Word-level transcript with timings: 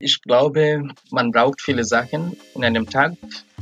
Ich 0.00 0.20
glaube, 0.22 0.88
man 1.10 1.30
braucht 1.30 1.60
viele 1.60 1.84
Sachen 1.84 2.36
in 2.54 2.64
einem 2.64 2.88
Tag, 2.88 3.12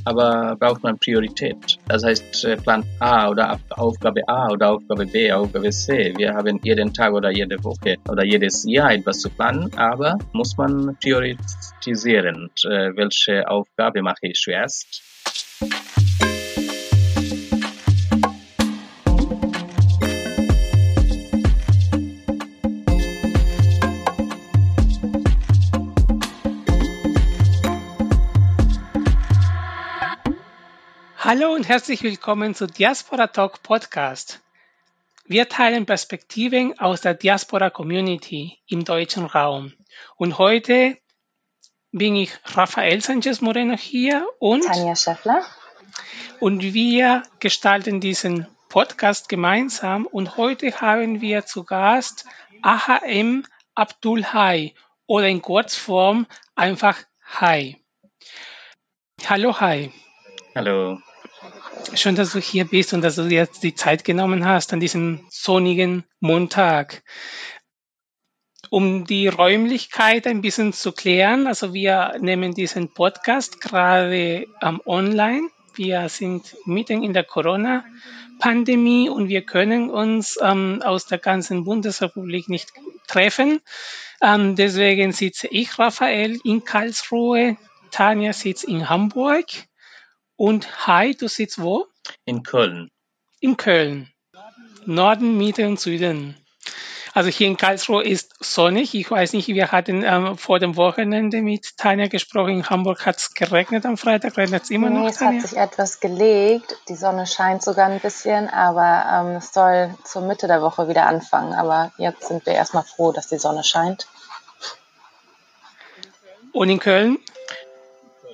aber 0.05 0.57
braucht 0.57 0.83
man 0.83 0.99
Priorität. 0.99 1.79
Das 1.89 2.05
heißt 2.05 2.45
äh, 2.47 2.57
Plan 2.57 2.85
A 3.01 3.29
oder 3.29 3.61
Aufgabe 3.71 4.27
A 4.27 4.49
oder 4.51 4.73
Aufgabe 4.73 5.07
B, 5.07 5.31
Aufgabe 5.31 5.71
C. 5.71 6.15
Wir 6.17 6.33
haben 6.33 6.59
jeden 6.63 6.93
Tag 6.93 7.13
oder 7.13 7.31
jede 7.31 7.63
Woche 7.63 7.97
oder 8.09 8.25
jedes 8.25 8.65
Jahr 8.67 8.93
etwas 8.93 9.21
zu 9.21 9.31
planen, 9.31 9.71
aber 9.77 10.19
muss 10.33 10.57
man 10.57 10.97
priorisieren, 11.03 12.51
äh, 12.65 12.97
welche 12.97 13.49
Aufgabe 13.49 14.03
mache 14.03 14.23
ich 14.23 14.41
zuerst. 14.41 15.03
Hallo 31.35 31.55
und 31.55 31.67
herzlich 31.67 32.03
willkommen 32.03 32.55
zu 32.55 32.67
Diaspora 32.67 33.27
Talk 33.27 33.63
Podcast. 33.63 34.41
Wir 35.25 35.49
teilen 35.49 35.87
Perspektiven 35.87 36.79
aus 36.79 37.01
der 37.01 37.15
Diaspora 37.15 37.71
Community 37.71 38.59
im 38.67 38.85
deutschen 38.85 39.25
Raum. 39.25 39.73
Und 40.17 40.37
heute 40.37 40.99
bin 41.91 42.17
ich 42.17 42.33
Rafael 42.45 43.01
Sanchez 43.01 43.41
Moreno 43.41 43.79
hier 43.79 44.27
und 44.41 44.67
Tanja 44.67 44.95
Schäffler. 44.95 45.43
Und 46.39 46.75
wir 46.75 47.23
gestalten 47.41 48.03
diesen 48.03 48.47
Podcast 48.69 49.31
gemeinsam. 49.31 50.05
Und 50.05 50.37
heute 50.37 50.83
haben 50.83 51.23
wir 51.23 51.47
zu 51.47 51.65
Gast 51.65 52.27
AHM 52.61 53.47
Abdul 53.75 54.23
Hai 54.35 54.75
oder 55.07 55.29
in 55.29 55.41
Kurzform 55.41 56.27
einfach 56.57 56.99
Hai. 57.25 57.81
Hallo 59.27 59.59
Hai. 59.59 59.91
Hallo. 60.55 60.99
Schön, 61.95 62.15
dass 62.15 62.33
du 62.33 62.39
hier 62.39 62.65
bist 62.65 62.95
und 62.95 63.03
dass 63.03 63.17
du 63.17 63.29
dir 63.29 63.39
jetzt 63.39 63.63
die 63.63 63.75
Zeit 63.75 64.05
genommen 64.05 64.47
hast 64.47 64.73
an 64.73 64.81
diesem 64.81 65.27
sonnigen 65.31 66.05
Montag. 66.21 67.03
Um 68.71 69.05
die 69.05 69.29
Räumlichkeit 69.29 70.27
ein 70.27 70.41
bisschen 70.41 70.73
zu 70.73 70.93
klären, 70.93 71.47
also 71.47 71.75
wir 71.75 72.17
nehmen 72.21 72.55
diesen 72.55 72.95
Podcast 72.95 73.61
gerade 73.61 74.47
ähm, 74.63 74.81
online. 74.87 75.49
Wir 75.75 76.09
sind 76.09 76.57
mitten 76.65 77.03
in 77.03 77.13
der 77.13 77.25
Corona-Pandemie 77.25 79.11
und 79.11 79.29
wir 79.29 79.43
können 79.43 79.91
uns 79.91 80.39
ähm, 80.41 80.81
aus 80.83 81.07
der 81.07 81.19
ganzen 81.19 81.65
Bundesrepublik 81.65 82.49
nicht 82.49 82.73
treffen. 83.07 83.61
Ähm, 84.23 84.57
deswegen 84.57 85.13
sitze 85.13 85.49
ich, 85.49 85.79
Raphael, 85.79 86.39
in 86.45 86.65
Karlsruhe. 86.65 87.57
Tanja 87.91 88.33
sitzt 88.33 88.65
in 88.65 88.89
Hamburg. 88.89 89.47
Und 90.43 90.89
Hi, 90.89 91.15
du 91.15 91.29
sitzt 91.29 91.63
wo? 91.63 91.87
In 92.25 92.43
Köln. 92.43 92.91
In 93.39 93.57
Köln. 93.57 94.11
Norden, 94.87 95.39
Mitte 95.39 95.69
und 95.69 95.79
Süden. 95.79 96.37
Also 97.15 97.31
hier 97.31 97.47
in 97.47 97.57
Karlsruhe 97.57 98.03
ist 98.03 98.35
sonnig. 98.41 98.93
Ich 98.97 99.09
weiß 99.09 99.35
nicht, 99.35 99.47
wir 99.47 99.71
hatten 99.71 100.03
ähm, 100.03 100.37
vor 100.37 100.59
dem 100.59 100.77
Wochenende 100.77 101.43
mit 101.43 101.77
Tanja 101.77 102.09
gesprochen. 102.09 102.55
In 102.55 102.69
Hamburg 102.69 103.07
hat 103.07 103.19
es 103.19 103.35
geregnet 103.35 103.87
am 103.87 103.97
Freitag, 103.97 104.37
regnet 104.37 104.65
es 104.65 104.71
immer 104.71 104.91
nee, 104.91 104.99
noch. 104.99 105.09
Es 105.11 105.19
Tanja? 105.19 105.43
hat 105.43 105.49
sich 105.49 105.57
etwas 105.57 106.01
gelegt. 106.01 106.77
Die 106.89 106.97
Sonne 106.97 107.29
scheint 107.29 107.63
sogar 107.63 107.87
ein 107.87 108.01
bisschen, 108.01 108.49
aber 108.49 109.05
ähm, 109.15 109.37
es 109.37 109.53
soll 109.53 109.95
zur 110.03 110.23
Mitte 110.23 110.49
der 110.49 110.61
Woche 110.61 110.89
wieder 110.89 111.07
anfangen. 111.07 111.53
Aber 111.53 111.93
jetzt 111.99 112.27
sind 112.27 112.45
wir 112.47 112.55
erstmal 112.55 112.83
froh, 112.83 113.13
dass 113.13 113.29
die 113.29 113.39
Sonne 113.39 113.63
scheint. 113.63 114.09
Und 116.51 116.69
in 116.69 116.81
Köln? 116.81 117.19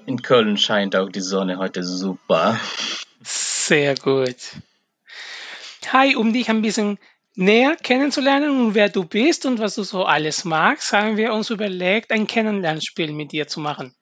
In 0.08 0.22
Köln 0.22 0.56
scheint 0.56 0.96
auch 0.96 1.10
die 1.10 1.20
Sonne 1.20 1.58
heute 1.58 1.84
super. 1.84 2.58
Sehr 3.20 3.94
gut. 3.94 4.36
Hi, 5.92 6.16
um 6.16 6.32
dich 6.32 6.48
ein 6.48 6.62
bisschen 6.62 6.98
näher 7.34 7.76
kennenzulernen 7.76 8.58
und 8.58 8.74
wer 8.74 8.88
du 8.88 9.04
bist 9.04 9.44
und 9.44 9.58
was 9.58 9.74
du 9.74 9.82
so 9.82 10.06
alles 10.06 10.46
magst, 10.46 10.94
haben 10.94 11.18
wir 11.18 11.34
uns 11.34 11.50
überlegt, 11.50 12.10
ein 12.10 12.26
Kennenlernspiel 12.26 13.12
mit 13.12 13.32
dir 13.32 13.48
zu 13.48 13.60
machen. 13.60 13.94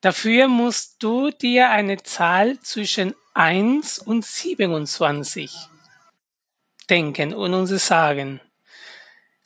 Dafür 0.00 0.48
musst 0.48 1.00
du 1.04 1.30
dir 1.30 1.70
eine 1.70 2.02
Zahl 2.02 2.58
zwischen 2.58 3.14
1 3.34 4.00
und 4.00 4.24
27 4.24 5.52
denken 6.90 7.32
und 7.32 7.54
uns 7.54 7.70
sagen. 7.86 8.40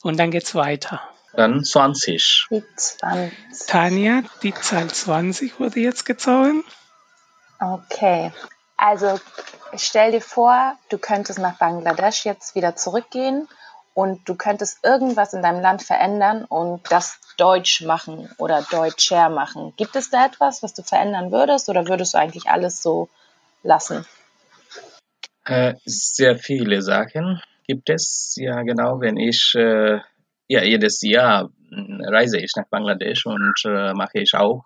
Und 0.00 0.18
dann 0.18 0.30
geht's 0.30 0.54
weiter. 0.54 1.06
Dann 1.38 1.62
20. 1.62 2.48
Die 2.50 2.64
20. 2.74 3.66
Tanja, 3.68 4.22
die 4.42 4.52
Zahl 4.52 4.88
20 4.88 5.60
wurde 5.60 5.78
jetzt 5.78 6.04
gezogen. 6.04 6.64
Okay. 7.60 8.32
Also 8.76 9.20
stell 9.76 10.10
dir 10.10 10.20
vor, 10.20 10.76
du 10.88 10.98
könntest 10.98 11.38
nach 11.38 11.56
Bangladesch 11.56 12.24
jetzt 12.24 12.56
wieder 12.56 12.74
zurückgehen 12.74 13.46
und 13.94 14.28
du 14.28 14.34
könntest 14.34 14.78
irgendwas 14.82 15.32
in 15.32 15.42
deinem 15.42 15.60
Land 15.62 15.84
verändern 15.84 16.44
und 16.44 16.90
das 16.90 17.20
deutsch 17.36 17.82
machen 17.82 18.28
oder 18.38 18.66
deutscher 18.68 19.28
machen. 19.28 19.74
Gibt 19.76 19.94
es 19.94 20.10
da 20.10 20.26
etwas, 20.26 20.64
was 20.64 20.74
du 20.74 20.82
verändern 20.82 21.30
würdest 21.30 21.68
oder 21.68 21.86
würdest 21.86 22.14
du 22.14 22.18
eigentlich 22.18 22.50
alles 22.50 22.82
so 22.82 23.08
lassen? 23.62 24.04
Äh, 25.44 25.74
sehr 25.84 26.36
viele 26.36 26.82
Sachen 26.82 27.40
gibt 27.68 27.90
es. 27.90 28.34
Ja, 28.34 28.62
genau. 28.62 29.00
Wenn 29.00 29.16
ich 29.16 29.54
äh, 29.54 30.00
ja, 30.48 30.62
jedes 30.64 31.02
Jahr 31.02 31.50
hm, 31.70 32.00
reise 32.06 32.38
ich 32.38 32.52
nach 32.56 32.68
Bangladesch 32.68 33.26
und 33.26 33.54
äh, 33.64 33.92
mache 33.92 34.20
ich 34.20 34.34
auch 34.34 34.64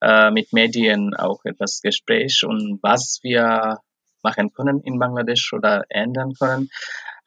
äh, 0.00 0.30
mit 0.30 0.52
Medien 0.52 1.14
auch 1.14 1.44
etwas 1.44 1.80
Gespräch 1.80 2.42
und 2.44 2.80
was 2.82 3.20
wir 3.22 3.78
machen 4.22 4.52
können 4.52 4.80
in 4.82 4.98
Bangladesch 4.98 5.52
oder 5.52 5.84
ändern 5.88 6.32
können. 6.38 6.68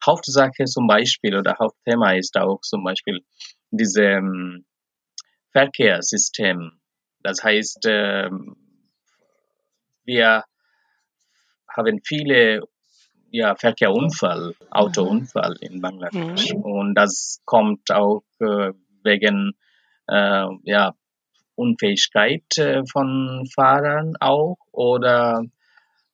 Hauptsache 0.04 0.64
zum 0.64 0.86
Beispiel 0.86 1.36
oder 1.36 1.56
Hauptthema 1.58 2.12
ist 2.12 2.36
auch 2.36 2.60
zum 2.60 2.84
Beispiel 2.84 3.20
diese 3.70 4.02
ähm, 4.02 4.64
Verkehrssystem. 5.52 6.72
Das 7.20 7.42
heißt, 7.42 7.86
äh, 7.86 8.28
wir 10.04 10.44
haben 11.68 12.00
viele 12.04 12.62
ja, 13.32 13.56
Verkehrunfall, 13.56 14.54
Autounfall 14.70 15.56
in 15.60 15.80
Bangladesch. 15.80 16.52
Mhm. 16.52 16.60
Und 16.60 16.94
das 16.94 17.40
kommt 17.46 17.90
auch 17.90 18.22
äh, 18.40 18.72
wegen 19.02 19.54
äh, 20.06 20.46
ja, 20.64 20.94
Unfähigkeit 21.54 22.44
äh, 22.58 22.82
von 22.84 23.46
Fahrern 23.54 24.14
auch 24.20 24.58
oder 24.70 25.44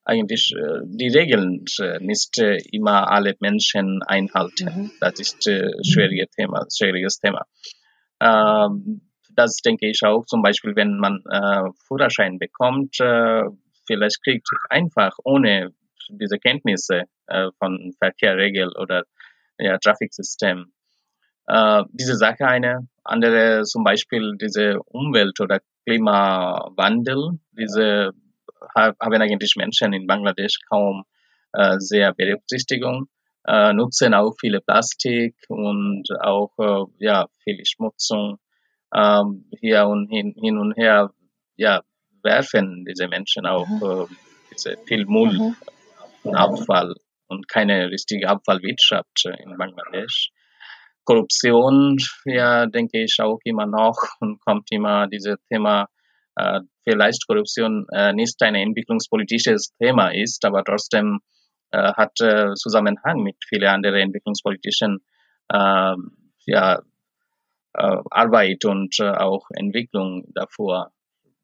eigentlich 0.05 0.53
äh, 0.57 0.79
die 0.85 1.09
Regeln 1.09 1.65
äh, 1.79 1.99
nicht 1.99 2.39
äh, 2.39 2.57
immer 2.71 3.11
alle 3.11 3.35
Menschen 3.41 4.01
einhalten. 4.01 4.69
Mhm. 4.73 4.91
Das 5.01 5.19
ist 5.19 5.45
äh, 5.47 5.71
schwieriges 5.83 6.29
Thema, 6.31 6.65
schwieriges 6.73 7.19
Thema. 7.19 7.45
Ähm, 8.21 9.01
das 9.35 9.57
denke 9.57 9.89
ich 9.89 10.03
auch 10.03 10.25
zum 10.25 10.41
Beispiel, 10.41 10.75
wenn 10.75 10.97
man 10.97 11.23
Führerschein 11.87 12.39
bekommt, 12.39 12.97
vielleicht 12.97 14.21
kriegt 14.21 14.49
einfach 14.69 15.17
ohne 15.23 15.71
diese 16.09 16.37
Kenntnisse 16.39 17.03
äh, 17.27 17.49
von 17.59 17.93
Verkehrregel 17.99 18.71
oder 18.77 19.03
ja, 19.57 19.77
Trafiksystem. 19.77 20.71
Äh, 21.47 21.83
diese 21.91 22.15
Sache 22.15 22.47
eine. 22.47 22.87
Andere 23.03 23.63
zum 23.63 23.83
Beispiel 23.83 24.35
diese 24.39 24.79
Umwelt- 24.85 25.39
oder 25.39 25.59
Klimawandel. 25.85 27.39
Diese 27.51 28.11
haben 28.75 29.21
eigentlich 29.21 29.55
Menschen 29.55 29.93
in 29.93 30.05
Bangladesch 30.05 30.59
kaum 30.69 31.03
äh, 31.53 31.75
sehr 31.79 32.13
Berücksichtigung, 32.13 33.07
äh, 33.47 33.73
nutzen 33.73 34.13
auch 34.13 34.35
viele 34.39 34.61
Plastik 34.61 35.35
und 35.47 36.03
auch 36.21 36.51
äh, 36.59 37.05
ja 37.05 37.27
viel 37.43 37.65
Schmutzung 37.65 38.37
ähm, 38.93 39.49
hier 39.59 39.87
und 39.87 40.09
hin, 40.09 40.35
hin 40.39 40.57
und 40.57 40.73
her 40.73 41.11
ja 41.55 41.81
werfen 42.21 42.85
diese 42.85 43.07
Menschen 43.07 43.45
auch 43.45 43.67
mhm. 43.67 43.83
äh, 43.83 44.05
diese 44.51 44.77
viel 44.85 45.05
Müll 45.05 45.33
mhm 45.39 45.55
Abfall 46.23 46.95
und 47.27 47.47
keine 47.47 47.89
richtige 47.89 48.27
Abfallwirtschaft 48.27 49.25
in 49.25 49.57
Bangladesch. 49.57 50.31
Korruption, 51.05 51.97
ja, 52.25 52.67
denke 52.67 53.01
ich 53.03 53.17
auch 53.19 53.39
immer 53.43 53.65
noch 53.65 53.97
und 54.19 54.39
kommt 54.41 54.71
immer 54.71 55.07
dieses 55.07 55.37
Thema, 55.51 55.87
äh, 56.35 56.59
vielleicht 56.83 57.25
Korruption 57.27 57.87
äh, 57.91 58.13
nicht 58.13 58.41
ein 58.43 58.55
entwicklungspolitisches 58.55 59.73
Thema 59.81 60.09
ist, 60.13 60.45
aber 60.45 60.63
trotzdem 60.63 61.19
äh, 61.71 61.93
hat 61.93 62.19
äh, 62.21 62.53
Zusammenhang 62.53 63.23
mit 63.23 63.37
vielen 63.47 63.67
anderen 63.67 64.01
entwicklungspolitischen 64.01 64.99
äh, 65.51 65.95
ja, 66.45 66.81
äh, 67.73 67.97
Arbeit 68.11 68.65
und 68.65 68.99
äh, 68.99 69.09
auch 69.09 69.47
Entwicklung 69.55 70.25
davor. 70.35 70.91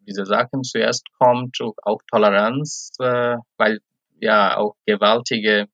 Diese 0.07 0.25
Sachen 0.25 0.63
zuerst 0.63 1.07
kommt 1.17 1.57
auch 1.81 1.99
Toleranz, 2.11 2.91
weil 2.99 3.79
ja 4.19 4.57
auch 4.57 4.75
gewaltige 4.85 5.67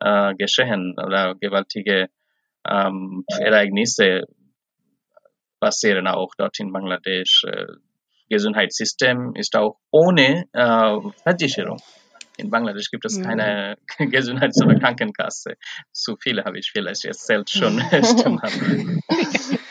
äh, 0.00 0.34
Geschehen 0.34 0.94
oder 0.98 1.34
gewaltige 1.34 2.08
ähm, 2.68 3.24
Ereignisse 3.28 4.22
passieren 5.60 6.06
auch 6.06 6.34
dort 6.36 6.58
in 6.60 6.72
Bangladesch. 6.72 7.44
Äh, 7.44 7.66
Gesundheitssystem 8.30 9.34
ist 9.34 9.56
auch 9.56 9.78
ohne 9.90 10.44
äh, 10.52 11.10
Versicherung. 11.22 11.80
In 12.36 12.50
Bangladesch 12.50 12.90
gibt 12.90 13.04
es 13.04 13.20
keine 13.20 13.76
Gesundheits- 13.98 14.62
oder 14.62 14.78
Krankenkasse. 14.78 15.54
Zu 15.92 16.16
viele 16.16 16.44
habe 16.44 16.58
ich 16.58 16.70
vielleicht 16.70 17.04
erzählt 17.04 17.50
schon. 17.50 17.78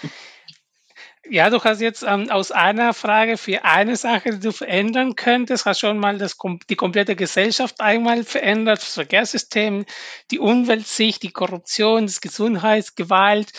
Ja, 1.30 1.50
du 1.50 1.62
hast 1.62 1.82
jetzt 1.82 2.04
ähm, 2.04 2.30
aus 2.30 2.52
einer 2.52 2.94
Frage 2.94 3.38
für 3.38 3.66
eine 3.66 3.98
Sache, 3.98 4.32
die 4.32 4.40
du 4.40 4.52
verändern 4.54 5.16
könntest, 5.16 5.66
hast 5.66 5.80
schon 5.80 6.00
mal 6.00 6.18
das, 6.18 6.38
die 6.70 6.76
komplette 6.76 7.16
Gesellschaft 7.16 7.82
einmal 7.82 8.24
verändert, 8.24 8.80
das 8.80 8.94
Verkehrssystem, 8.94 9.86
die 10.32 10.40
Umweltsicht, 10.40 11.24
die 11.24 11.32
Korruption, 11.32 12.06
das 12.06 12.22
Gesundheitsgewalt. 12.22 13.52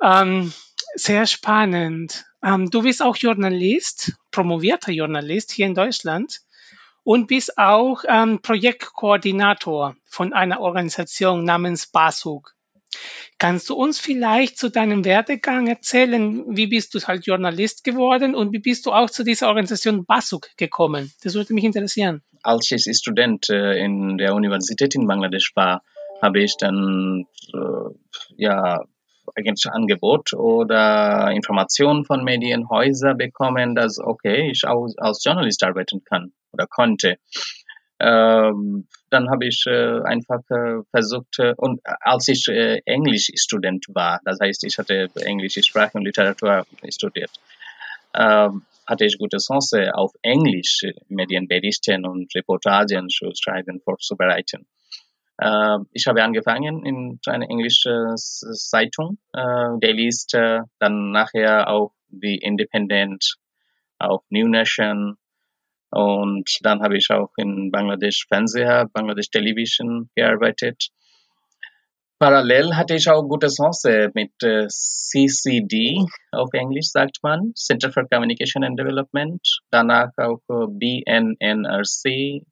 Ähm, 0.00 0.52
sehr 0.94 1.26
spannend. 1.26 2.26
Ähm, 2.44 2.70
du 2.70 2.82
bist 2.82 3.02
auch 3.02 3.16
Journalist, 3.16 4.12
promovierter 4.30 4.92
Journalist 4.92 5.50
hier 5.50 5.66
in 5.66 5.74
Deutschland 5.74 6.40
und 7.02 7.26
bist 7.26 7.58
auch 7.58 8.04
ähm, 8.06 8.40
Projektkoordinator 8.40 9.96
von 10.04 10.32
einer 10.32 10.60
Organisation 10.60 11.44
namens 11.44 11.88
BASUG. 11.88 12.54
Kannst 13.38 13.70
du 13.70 13.74
uns 13.74 13.98
vielleicht 13.98 14.58
zu 14.58 14.68
deinem 14.68 15.04
Werdegang 15.04 15.66
erzählen? 15.66 16.44
Wie 16.48 16.66
bist 16.66 16.94
du 16.94 17.00
halt 17.00 17.26
Journalist 17.26 17.84
geworden 17.84 18.34
und 18.34 18.52
wie 18.52 18.58
bist 18.58 18.86
du 18.86 18.92
auch 18.92 19.08
zu 19.08 19.24
dieser 19.24 19.48
Organisation 19.48 20.04
BASUG 20.04 20.50
gekommen? 20.56 21.12
Das 21.22 21.34
würde 21.34 21.54
mich 21.54 21.64
interessieren. 21.64 22.22
Als 22.42 22.70
ich 22.70 22.84
Student 22.96 23.48
äh, 23.48 23.82
in 23.82 24.18
der 24.18 24.34
Universität 24.34 24.94
in 24.94 25.06
Bangladesch 25.06 25.52
war, 25.54 25.82
habe 26.20 26.40
ich 26.40 26.56
dann 26.58 27.26
äh, 27.54 27.94
ja 28.36 28.84
eigentlich 29.34 29.66
Angebot 29.70 30.32
oder 30.32 31.30
Informationen 31.30 32.04
von 32.04 32.24
Medienhäusern 32.24 33.16
bekommen, 33.16 33.74
dass 33.74 33.98
okay, 33.98 34.50
ich 34.50 34.66
auch 34.66 34.88
als 34.98 35.24
Journalist 35.24 35.62
arbeiten 35.64 36.04
kann 36.04 36.32
oder 36.52 36.66
konnte. 36.66 37.16
Ähm, 38.00 38.88
dann 39.10 39.30
habe 39.30 39.46
ich 39.46 39.64
äh, 39.66 40.00
einfach 40.02 40.40
äh, 40.50 40.82
versucht, 40.90 41.38
äh, 41.38 41.54
und 41.56 41.80
als 42.00 42.28
ich 42.28 42.48
äh, 42.48 42.80
Englischstudent 42.84 43.86
war, 43.88 44.20
das 44.24 44.38
heißt, 44.40 44.64
ich 44.64 44.78
hatte 44.78 45.08
englische 45.16 45.62
Sprache 45.62 45.98
und 45.98 46.04
Literatur 46.04 46.66
studiert, 46.88 47.30
ähm, 48.14 48.62
hatte 48.86 49.04
ich 49.04 49.18
gute 49.18 49.38
Chance, 49.38 49.94
auf 49.94 50.12
Englisch 50.22 50.82
Medienberichten 51.08 52.04
und 52.06 52.34
Reportagen 52.34 53.08
zu 53.08 53.30
schreiben, 53.34 53.80
vorzubereiten. 53.80 54.66
Äh, 55.38 55.78
ich 55.92 56.06
habe 56.06 56.22
angefangen 56.22 56.84
in 56.84 57.18
einer 57.26 57.48
englischen 57.48 58.16
Zeitung, 58.16 59.18
äh, 59.32 59.78
Daily 59.80 60.10
äh, 60.32 60.60
dann 60.78 61.12
nachher 61.12 61.68
auch 61.68 61.92
die 62.08 62.36
Independent, 62.36 63.36
auch 63.98 64.22
New 64.30 64.48
Nation, 64.48 65.16
und 65.90 66.48
dann 66.62 66.82
habe 66.82 66.96
ich 66.96 67.10
auch 67.10 67.30
in 67.36 67.70
Bangladesch 67.70 68.26
Fernseher, 68.28 68.88
Bangladesch 68.92 69.30
Television 69.30 70.08
gearbeitet. 70.14 70.90
Parallel 72.18 72.76
hatte 72.76 72.94
ich 72.94 73.08
auch 73.08 73.22
gute 73.22 73.48
Chance 73.48 74.10
mit 74.14 74.30
äh, 74.42 74.68
CCD 74.68 76.04
auf 76.32 76.50
Englisch 76.52 76.90
sagt 76.90 77.18
man, 77.22 77.54
Center 77.54 77.90
for 77.90 78.06
Communication 78.08 78.62
and 78.62 78.78
Development. 78.78 79.40
Danach 79.70 80.10
auch 80.18 80.42
äh, 80.50 80.66
BNNRC, 80.68 82.44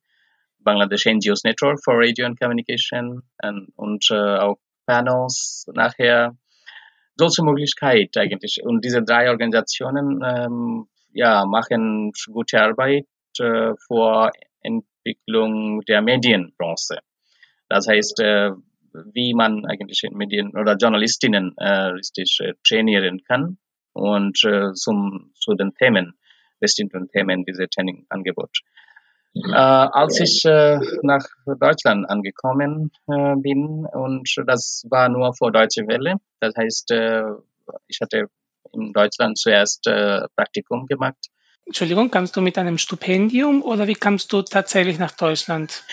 Bangladesh 0.60 1.04
NGOs 1.06 1.44
Network 1.44 1.84
for 1.84 1.94
Radio 1.98 2.26
and 2.26 2.40
Communication 2.40 3.22
und, 3.42 3.68
und 3.76 4.06
äh, 4.10 4.38
auch 4.38 4.56
Panels 4.86 5.66
nachher. 5.74 6.34
Solche 7.16 7.42
Möglichkeit 7.42 8.16
eigentlich. 8.16 8.60
Und 8.62 8.84
diese 8.84 9.02
drei 9.02 9.28
Organisationen 9.28 10.22
ähm, 10.24 10.88
ja, 11.12 11.44
machen 11.44 12.12
gute 12.32 12.62
Arbeit 12.62 13.06
äh, 13.40 13.74
vor 13.86 14.30
Entwicklung 14.62 15.82
der 15.82 16.02
Medienbranche. 16.02 16.98
Das 17.68 17.86
heißt, 17.86 18.20
äh, 18.20 18.50
wie 19.12 19.34
man 19.34 19.64
eigentlich 19.66 20.02
Medien 20.10 20.56
oder 20.56 20.76
Journalistinnen 20.76 21.54
äh, 21.58 21.90
richtig 21.92 22.38
äh, 22.40 22.54
trainieren 22.66 23.22
kann 23.24 23.58
und 23.92 24.42
äh, 24.44 24.72
zum, 24.72 25.32
zu 25.34 25.54
den 25.54 25.74
Themen, 25.74 26.14
bestimmten 26.60 27.08
Themen, 27.08 27.44
diese 27.44 27.68
Trainingangebot. 27.68 28.60
Mhm. 29.34 29.52
Als 29.52 30.20
ich 30.20 30.42
nach 31.02 31.24
Deutschland 31.60 32.08
angekommen 32.08 32.90
bin 33.06 33.86
und 33.92 34.26
das 34.46 34.86
war 34.88 35.10
nur 35.10 35.34
vor 35.34 35.52
Deutsche 35.52 35.86
Welle, 35.86 36.14
das 36.40 36.54
heißt, 36.56 36.92
ich 37.86 38.00
hatte 38.00 38.28
in 38.72 38.92
Deutschland 38.94 39.36
zuerst 39.36 39.82
Praktikum 40.34 40.86
gemacht 40.86 41.28
Entschuldigung, 41.68 42.10
kamst 42.10 42.34
du 42.34 42.40
mit 42.40 42.56
einem 42.56 42.78
Stipendium 42.78 43.62
oder 43.62 43.86
wie 43.86 43.94
kamst 43.94 44.32
du 44.32 44.40
tatsächlich 44.40 44.98
nach 44.98 45.10
Deutschland? 45.10 45.84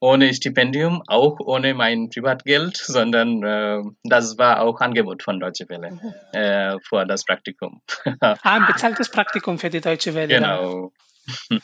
Ohne 0.00 0.34
Stipendium, 0.34 1.04
auch 1.06 1.38
ohne 1.38 1.72
mein 1.72 2.08
Privatgeld, 2.10 2.76
sondern 2.76 3.44
äh, 3.44 3.80
das 4.02 4.38
war 4.38 4.60
auch 4.60 4.80
Angebot 4.80 5.22
von 5.22 5.38
Deutsche 5.38 5.68
Welle 5.68 5.92
mhm. 5.92 6.14
äh, 6.32 6.78
für 6.80 7.06
das 7.06 7.24
Praktikum. 7.24 7.80
ah, 8.20 8.36
ein 8.42 8.66
bezahltes 8.66 9.08
Praktikum 9.08 9.60
für 9.60 9.70
die 9.70 9.80
Deutsche 9.80 10.14
Welle. 10.14 10.34
Genau. 10.34 10.92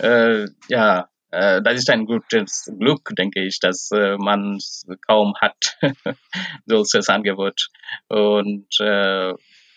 äh, 0.00 0.46
ja, 0.68 1.08
äh, 1.30 1.62
das 1.62 1.74
ist 1.74 1.90
ein 1.90 2.06
gutes 2.06 2.72
Glück, 2.76 3.10
denke 3.16 3.44
ich, 3.44 3.60
dass 3.60 3.92
äh, 3.92 4.16
man 4.16 4.58
kaum 5.06 5.34
hat 5.40 5.78
solches 6.66 7.08
Angebot. 7.08 7.68
Und 8.08 8.66
äh, 8.80 9.32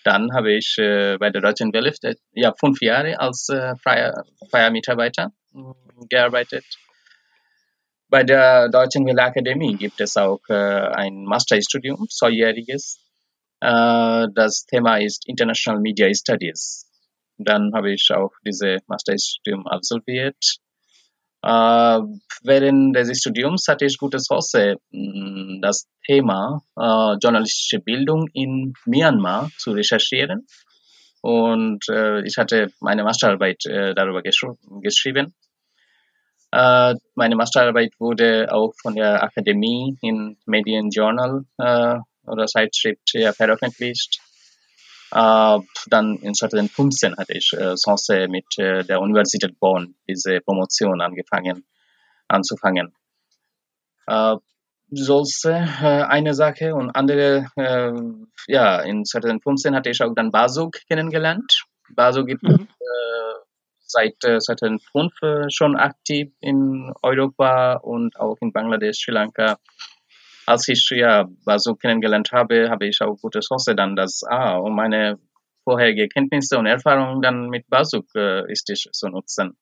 dann 0.07 0.33
habe 0.33 0.53
ich 0.53 0.77
äh, 0.77 1.17
bei 1.19 1.29
der 1.29 1.41
Deutschen 1.41 1.73
Welle 1.73 1.93
äh, 2.03 2.15
ja, 2.31 2.53
fünf 2.57 2.81
Jahre 2.81 3.19
als 3.19 3.49
äh, 3.49 3.75
freier, 3.83 4.23
freier 4.49 4.71
Mitarbeiter 4.71 5.33
äh, 5.53 5.59
gearbeitet. 6.09 6.63
Bei 8.09 8.23
der 8.23 8.69
Deutschen 8.69 9.05
Welle 9.05 9.23
Akademie 9.23 9.75
gibt 9.75 9.99
es 9.99 10.15
auch 10.15 10.39
ein 10.47 11.25
Masterstudium, 11.25 12.07
zweijähriges. 12.09 12.99
Äh, 13.59 14.27
das 14.33 14.65
Thema 14.65 14.97
ist 14.97 15.27
International 15.27 15.81
Media 15.81 16.07
Studies. 16.13 16.89
Dann 17.37 17.73
habe 17.73 17.91
ich 17.91 18.07
auch 18.11 18.31
diese 18.45 18.77
Masterstudium 18.87 19.67
absolviert 19.67 20.37
äh, 21.43 21.99
während 22.43 22.95
des 22.95 23.19
Studiums 23.19 23.67
hatte 23.67 23.85
ich 23.85 23.97
gute 23.97 24.17
Chance, 24.17 24.77
mm, 24.91 25.61
das 25.61 25.87
Thema 26.05 26.61
äh, 26.75 27.15
journalistische 27.21 27.79
Bildung 27.79 28.27
in 28.33 28.73
Myanmar 28.85 29.49
zu 29.57 29.71
recherchieren. 29.71 30.47
Und 31.21 31.87
äh, 31.89 32.21
ich 32.25 32.37
hatte 32.37 32.71
meine 32.79 33.03
Masterarbeit 33.03 33.63
darüber 33.65 34.21
geschri 34.21 34.49
geschrieben. 34.81 35.33
Meine 36.49 37.35
Masterarbeit 37.35 37.91
wurde 37.99 38.47
auch 38.51 38.71
von 38.81 38.95
der 38.95 39.21
Akademie 39.21 39.97
in 40.01 40.37
Median 40.45 40.89
Journal 40.89 41.43
äh, 41.57 41.97
oder 42.25 42.45
Zeitschrift 42.45 43.09
veröffentlicht. 43.35 44.21
Äh, 45.11 45.59
dann 45.87 46.17
in 46.17 46.33
2015 46.33 47.15
hatte 47.15 47.33
ich 47.33 47.53
äh, 47.53 47.75
Chance 47.75 48.27
mit 48.27 48.45
äh, 48.57 48.83
der 48.83 48.99
Universität 48.99 49.59
Bonn 49.59 49.95
diese 50.07 50.41
Promotion 50.41 51.01
angefangen, 51.01 51.65
anzufangen. 52.27 52.93
Solche 54.89 55.53
eine 56.07 56.33
Sache 56.33 56.73
und 56.73 56.91
andere, 56.91 57.47
ja, 58.47 58.79
in 58.79 59.03
2015 59.03 59.75
hatte 59.75 59.89
ich 59.89 60.01
auch 60.01 60.13
dann 60.15 60.31
Basuk 60.31 60.79
kennengelernt. 60.87 61.65
Basuk 61.89 62.27
gibt 62.27 62.43
mhm. 62.43 62.69
seit 63.79 64.23
äh, 64.23 64.39
2005 64.39 65.21
äh, 65.23 65.49
schon 65.49 65.75
aktiv 65.75 66.31
in 66.39 66.93
Europa 67.01 67.73
und 67.75 68.17
auch 68.17 68.37
in 68.41 68.51
Bangladesch, 68.53 68.99
Sri 69.03 69.11
Lanka 69.11 69.57
als 70.47 70.67
ich 70.69 70.89
ja 70.91 71.27
so 71.57 71.75
kennengelernt 71.75 72.31
habe, 72.31 72.69
habe 72.69 72.87
ich 72.87 73.01
auch 73.01 73.17
gute 73.21 73.41
Chance 73.41 73.75
dann, 73.75 73.95
dass 73.95 74.23
ah, 74.23 74.57
um 74.57 74.75
meine 74.75 75.19
vorherige 75.65 76.07
Kenntnisse 76.07 76.57
und 76.57 76.65
Erfahrungen 76.65 77.21
dann 77.21 77.49
mit 77.49 77.67
Basuk 77.67 78.05
äh, 78.15 78.49
ist 78.49 78.69
ich 78.69 78.87
zu 78.93 79.09
nutzen. 79.09 79.57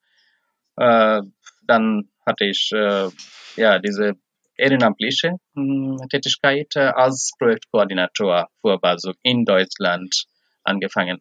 Äh, 0.77 1.22
dann 1.63 2.10
hatte 2.25 2.46
ich 2.46 2.70
äh, 2.72 3.10
ja 3.56 3.80
diese 3.80 4.13
ehrenamtliche 4.58 5.38
mh, 5.56 6.01
hm, 6.01 6.10
Tätigkeit 6.10 6.75
äh, 6.75 6.92
als 7.04 7.32
Projektkoordinator 7.39 8.50
für 8.62 8.77
Basuk 8.77 9.15
in 9.24 9.44
Deutschland 9.44 10.25
angefangen. 10.63 11.20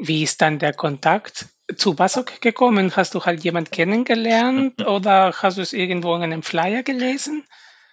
Wie 0.00 0.24
ist 0.24 0.42
dann 0.42 0.58
der 0.58 0.72
Kontakt 0.72 1.46
zu 1.76 1.94
Basuk 1.94 2.40
gekommen? 2.40 2.96
Hast 2.96 3.14
du 3.14 3.24
halt 3.24 3.44
jemand 3.44 3.70
kennengelernt 3.70 4.84
oder 4.84 5.32
hast 5.40 5.58
du 5.58 5.62
es 5.62 5.72
irgendwo 5.72 6.16
in 6.16 6.24
einem 6.24 6.42
Flyer 6.42 6.82
gelesen? 6.82 7.44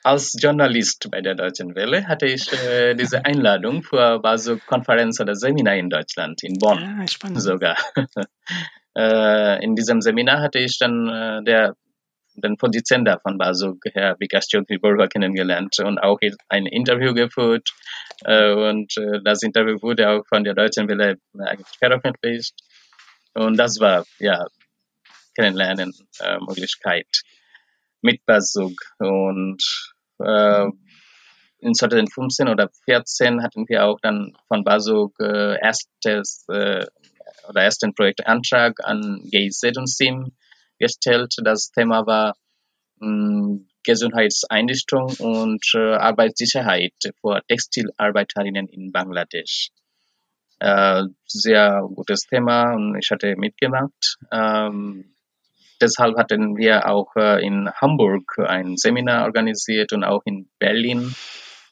Als 0.10 0.36
Journalist 0.40 1.08
bei 1.12 1.22
der 1.22 1.36
Deutschen 1.36 1.76
Welle 1.76 2.08
hatte 2.08 2.26
ich 2.26 2.52
äh, 2.52 2.96
diese 2.96 3.26
Einladung 3.26 3.84
für 3.84 4.22
so 4.38 4.58
Konferenz 4.58 5.20
oder 5.20 5.36
Seminar 5.36 5.76
in 5.76 5.90
Deutschland, 5.90 6.44
in 6.44 6.58
Bonn 6.58 7.00
ah, 7.00 7.40
sogar. 7.40 7.78
äh, 8.98 9.64
in 9.64 9.76
diesem 9.76 10.02
Seminar 10.02 10.42
hatte 10.42 10.60
ich 10.60 10.80
dann 10.80 11.08
äh, 11.08 11.44
der 11.44 11.76
den 12.36 12.58
Vorsitzenden 12.58 13.20
von 13.22 13.38
Basuk, 13.38 13.80
Herr 13.94 14.16
Vikas 14.20 14.48
Burger, 14.82 15.08
kennengelernt 15.08 15.78
und 15.80 16.00
auch 16.00 16.20
ein 16.48 16.66
Interview 16.66 17.14
geführt. 17.14 17.70
Äh, 18.24 18.54
und 18.54 18.98
äh, 18.98 19.20
das 19.24 19.44
Interview 19.44 19.82
wurde 19.82 20.10
auch 20.10 20.26
von 20.28 20.44
der 20.44 20.54
Deutschen 20.54 20.88
Welle 20.88 21.18
eigentlich 21.38 21.78
veröffentlicht. 21.78 22.56
Und 23.34 23.58
das 23.58 23.80
war, 23.80 24.06
ja, 24.20 24.46
Kennenlernen, 25.36 25.94
äh, 26.20 26.38
Möglichkeit 26.40 27.08
mit 28.02 28.26
Basuk. 28.26 28.74
Und 29.00 29.62
äh, 30.20 30.68
in 31.62 31.74
2015 31.74 32.48
oder 32.48 32.72
2014 32.72 33.44
hatten 33.44 33.68
wir 33.68 33.86
auch 33.86 34.00
dann 34.02 34.34
von 34.48 34.64
Basuk 34.64 35.20
äh, 35.20 35.60
erstes 35.60 36.46
äh, 36.50 36.86
oder 37.48 37.64
ersten 37.64 37.94
Projektantrag 37.94 38.76
an 38.84 39.22
GIZ 39.26 39.78
und 39.78 39.88
SIM 39.88 40.32
gestellt. 40.78 41.36
Das 41.44 41.72
Thema 41.72 42.06
war 42.06 42.36
mh, 43.00 43.08
hm, 43.08 43.70
Gesundheitseinrichtung 43.84 45.16
und 45.20 45.66
äh, 45.74 45.96
Arbeitssicherheit 45.96 46.94
für 47.22 47.42
Textilarbeiterinnen 47.48 48.68
in 48.68 48.92
Bangladesch. 48.92 49.70
Äh, 50.60 51.04
sehr 51.26 51.82
gutes 51.96 52.26
Thema 52.28 52.74
und 52.74 52.98
ich 53.02 53.10
hatte 53.10 53.36
mitgemacht. 53.38 54.18
Ähm, 54.32 55.16
deshalb 55.82 56.18
hatten 56.18 56.58
wir 56.58 56.88
auch 56.90 57.16
äh, 57.16 57.46
in 57.46 57.70
Hamburg 57.72 58.38
ein 58.40 58.78
Seminar 58.78 59.26
organisiert 59.26 59.94
und 59.94 60.04
auch 60.04 60.22
in 60.26 60.50
Berlin 60.60 61.14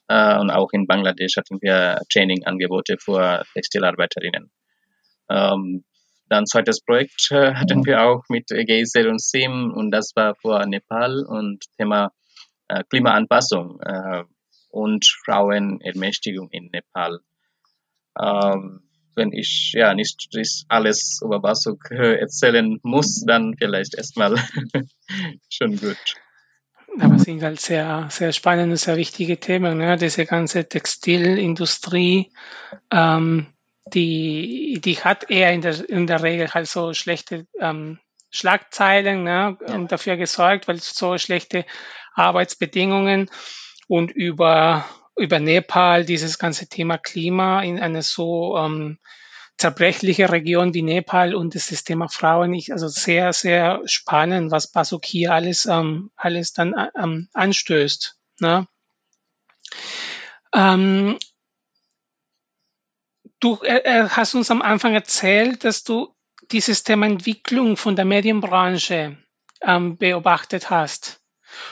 äh, 0.08 0.38
und 0.38 0.50
auch 0.50 0.70
in 0.72 0.88
Bangladesch 0.88 1.38
hatten 1.38 1.62
wir 1.62 2.02
Trainingangebote 2.12 2.98
für 3.00 3.44
Textilarbeiterinnen. 3.54 4.52
Ähm, 5.30 5.84
dann 6.30 6.46
zweites 6.46 6.82
Projekt 6.82 7.32
äh, 7.32 7.54
hatten 7.54 7.86
wir 7.86 8.04
auch 8.04 8.24
mit 8.30 8.48
Geyser 8.48 9.10
und 9.10 9.22
SIM 9.22 9.72
und 9.74 9.92
das 9.92 10.12
war 10.16 10.36
für 10.36 10.66
Nepal 10.68 11.26
und 11.26 11.66
Thema 11.78 12.12
Klimaanpassung 12.90 13.80
und 14.72 15.06
Frauenermächtigung 15.24 16.50
in 16.52 16.66
Nepal. 16.66 17.20
Ähm, 18.20 18.87
wenn 19.18 19.34
ich 19.34 19.74
ja 19.74 19.94
nicht 19.94 20.30
alles 20.70 21.20
über 21.24 21.40
Basuk 21.40 21.92
äh, 21.92 22.20
erzählen 22.20 22.80
muss, 22.84 23.24
dann 23.26 23.56
vielleicht 23.58 23.96
erstmal 23.96 24.36
schon 25.50 25.78
gut. 25.78 25.98
Aber 27.00 27.16
es 27.16 27.24
sind 27.24 27.44
halt 27.44 27.60
sehr, 27.60 28.08
sehr 28.10 28.32
spannende, 28.32 28.78
sehr 28.78 28.98
wichtige 28.98 29.40
Themen, 29.40 29.78
ne? 29.78 29.98
diese 29.98 30.26
ganze 30.26 30.68
Textilindustrie, 30.68 32.32
ähm, 32.92 33.48
die, 33.94 34.82
die 34.84 34.96
hat 34.96 35.30
eher 35.30 35.52
in 35.52 35.62
der, 35.62 35.90
in 35.90 36.08
der 36.08 36.24
Regel 36.24 36.54
halt 36.54 36.68
so 36.68 36.94
schlechte 36.94 37.46
ähm, 37.60 38.00
Schlagzeilen 38.30 39.24
ne, 39.24 39.58
ja. 39.66 39.76
und 39.76 39.92
dafür 39.92 40.18
gesorgt, 40.18 40.68
weil 40.68 40.80
so 40.80 41.18
schlechte 41.18 41.66
Arbeitsbedingungen 42.14 43.30
und 43.88 44.12
über, 44.12 44.86
über 45.18 45.40
Nepal 45.40 46.06
dieses 46.06 46.40
ganze 46.40 46.68
Thema 46.68 46.98
Klima 46.98 47.62
in 47.62 47.80
eine 47.80 48.02
so 48.04 48.58
ähm, 48.58 49.00
zerbrechliche 49.58 50.32
Region 50.32 50.74
wie 50.74 50.84
Nepal 50.84 51.34
und 51.34 51.56
das, 51.56 51.84
Thema 51.84 52.08
Frauen, 52.08 52.54
ich, 52.54 52.72
also 52.72 52.88
sehr, 52.88 53.34
sehr 53.34 53.82
spannend, 53.86 54.52
was 54.52 54.72
Basuk 54.72 55.04
hier 55.06 55.34
alles, 55.34 55.66
ähm, 55.66 56.12
alles 56.16 56.54
dann 56.54 56.76
ähm, 56.96 57.28
anstößt. 57.34 58.18
Ne? 58.40 58.68
Ähm, 60.54 61.18
du 63.40 63.58
äh, 63.64 63.82
äh, 63.84 64.10
hast 64.10 64.36
uns 64.36 64.52
am 64.52 64.62
Anfang 64.62 64.94
erzählt, 64.94 65.64
dass 65.64 65.84
du 65.84 66.14
dieses 66.52 66.84
Thema 66.84 67.08
Entwicklung 67.08 67.78
von 67.78 67.96
der 67.96 68.06
Medienbranche 68.06 69.18
ähm, 69.62 69.98
beobachtet 69.98 70.70
hast. 70.70 71.17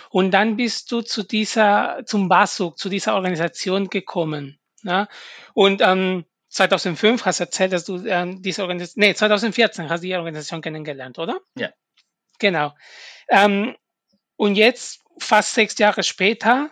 Und 0.10 0.32
dann 0.32 0.58
bist 0.58 0.92
du 0.92 1.02
zu 1.02 1.24
dieser, 1.24 2.04
zum 2.06 2.30
BASUK, 2.30 2.78
zu 2.78 2.90
dieser 2.90 3.16
Organisation 3.16 3.90
gekommen. 3.90 4.60
Ja? 4.84 5.08
Und 5.54 5.82
ähm, 5.82 6.26
2005 6.50 7.26
hast 7.26 7.40
du 7.40 7.44
erzählt, 7.44 7.74
dass 7.74 7.86
du 7.86 8.06
ähm, 8.06 8.42
diese 8.42 8.62
Organisation, 8.62 9.02
nee, 9.02 9.14
2014 9.14 9.90
hast 9.90 10.02
du 10.02 10.08
die 10.08 10.16
Organisation 10.16 10.62
kennengelernt, 10.62 11.20
oder? 11.20 11.40
Ja. 11.58 11.70
Genau. 12.40 12.74
Ähm, 13.30 13.76
und 14.36 14.56
jetzt, 14.56 15.02
fast 15.20 15.54
sechs 15.54 15.78
Jahre 15.78 16.04
später, 16.04 16.70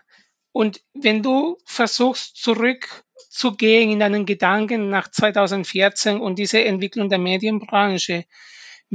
und 0.52 0.82
wenn 0.94 1.24
du 1.24 1.58
versuchst, 1.66 2.38
zurück 2.38 3.04
zu 3.34 3.56
gehen 3.56 3.90
in 3.90 4.00
deinen 4.00 4.28
Gedanken 4.28 4.90
nach 4.90 5.10
2014 5.10 6.20
und 6.22 6.38
diese 6.38 6.64
Entwicklung 6.64 7.10
der 7.10 7.18
Medienbranche. 7.18 8.26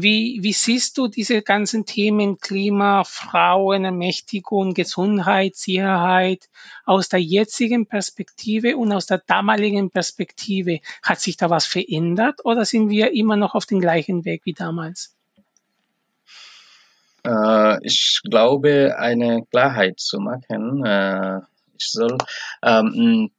Wie, 0.00 0.38
wie 0.42 0.52
siehst 0.52 0.96
du 0.96 1.08
diese 1.08 1.42
ganzen 1.42 1.84
Themen 1.84 2.38
Klima, 2.38 3.02
Frauen, 3.02 3.84
Ermächtigung, 3.84 4.72
Gesundheit, 4.72 5.56
Sicherheit 5.56 6.48
aus 6.84 7.08
der 7.08 7.20
jetzigen 7.20 7.84
Perspektive 7.86 8.76
und 8.76 8.92
aus 8.92 9.06
der 9.06 9.18
damaligen 9.18 9.90
Perspektive? 9.90 10.78
Hat 11.02 11.18
sich 11.18 11.36
da 11.36 11.50
was 11.50 11.66
verändert 11.66 12.44
oder 12.44 12.64
sind 12.64 12.90
wir 12.90 13.12
immer 13.12 13.34
noch 13.34 13.56
auf 13.56 13.66
dem 13.66 13.80
gleichen 13.80 14.24
Weg 14.24 14.42
wie 14.44 14.52
damals? 14.52 15.16
Äh, 17.24 17.84
ich 17.84 18.20
glaube, 18.22 18.94
eine 19.00 19.46
Klarheit 19.50 19.98
zu 19.98 20.20
machen. 20.20 20.84
Äh, 20.84 21.40
ich 21.76 21.90
soll 21.90 22.18
ähm, 22.62 23.32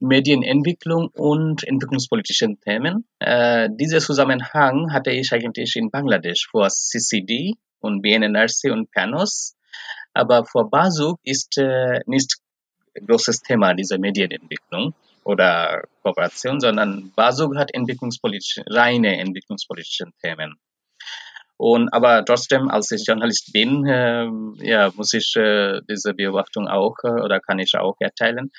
Medienentwicklung 0.00 1.08
und 1.08 1.66
entwicklungspolitischen 1.66 2.60
Themen. 2.60 3.04
Äh, 3.18 3.68
dieser 3.72 3.98
Zusammenhang 3.98 4.92
hatte 4.92 5.10
ich 5.10 5.32
eigentlich 5.32 5.76
in 5.76 5.90
Bangladesch 5.90 6.48
vor 6.50 6.68
CCD 6.68 7.54
und 7.80 8.02
BNNRC 8.02 8.70
und 8.72 8.90
PANOS. 8.92 9.56
Aber 10.14 10.44
vor 10.44 10.70
Basuk 10.70 11.18
ist 11.22 11.58
äh, 11.58 12.00
nicht 12.06 12.36
großes 13.06 13.40
Thema 13.42 13.74
diese 13.74 13.98
Medienentwicklung 13.98 14.94
oder 15.24 15.82
Kooperation, 16.02 16.60
sondern 16.60 17.12
Basuk 17.14 17.56
hat 17.56 17.74
entwicklungspolitische, 17.74 18.64
reine 18.68 19.18
entwicklungspolitische 19.18 20.06
Themen. 20.22 20.54
Und 21.56 21.92
aber 21.92 22.24
trotzdem, 22.24 22.70
als 22.70 22.90
ich 22.92 23.04
Journalist 23.04 23.52
bin, 23.52 23.84
äh, 23.84 24.28
ja, 24.64 24.92
muss 24.94 25.12
ich 25.12 25.34
äh, 25.36 25.80
diese 25.90 26.14
Beobachtung 26.14 26.68
auch 26.68 26.94
äh, 27.02 27.08
oder 27.08 27.40
kann 27.40 27.58
ich 27.58 27.74
auch 27.76 27.96
erteilen. 27.98 28.52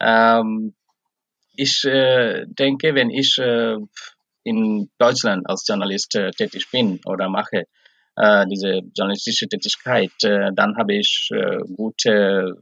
Ähm, 0.00 0.74
ich 1.56 1.84
äh, 1.84 2.44
denke, 2.46 2.94
wenn 2.94 3.10
ich 3.10 3.38
äh, 3.38 3.76
in 4.42 4.90
Deutschland 4.98 5.48
als 5.48 5.66
Journalist 5.66 6.14
äh, 6.14 6.30
tätig 6.30 6.70
bin 6.70 7.00
oder 7.06 7.28
mache 7.28 7.64
äh, 8.16 8.46
diese 8.46 8.80
journalistische 8.96 9.48
Tätigkeit, 9.48 10.12
äh, 10.22 10.50
dann 10.54 10.76
habe 10.76 10.94
ich 10.94 11.28
äh, 11.32 11.58
gute 11.76 12.54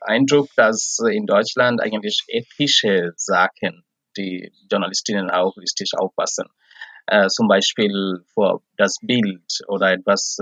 Eindruck, 0.00 0.48
dass 0.56 0.98
in 1.10 1.26
Deutschland 1.26 1.80
eigentlich 1.80 2.22
ethische 2.28 3.12
Sachen 3.16 3.84
die 4.16 4.52
Journalistinnen 4.70 5.30
auch 5.30 5.56
richtig 5.56 5.92
aufpassen. 5.96 6.46
Zum 7.28 7.48
Beispiel 7.48 8.22
vor 8.34 8.62
das 8.76 8.98
Bild 9.00 9.62
oder 9.66 9.92
etwas 9.92 10.36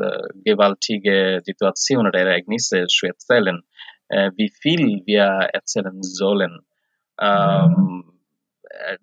gewaltige 0.44 1.40
Situationen 1.44 2.08
oder 2.08 2.18
Ereignisse 2.18 2.86
zu 2.88 3.06
erzählen, 3.06 3.62
äh, 4.08 4.30
wie 4.36 4.50
viel 4.50 5.02
wir 5.06 5.48
erzählen 5.52 6.02
sollen 6.02 6.60
ähm, 7.20 8.04
äh, 8.62 8.98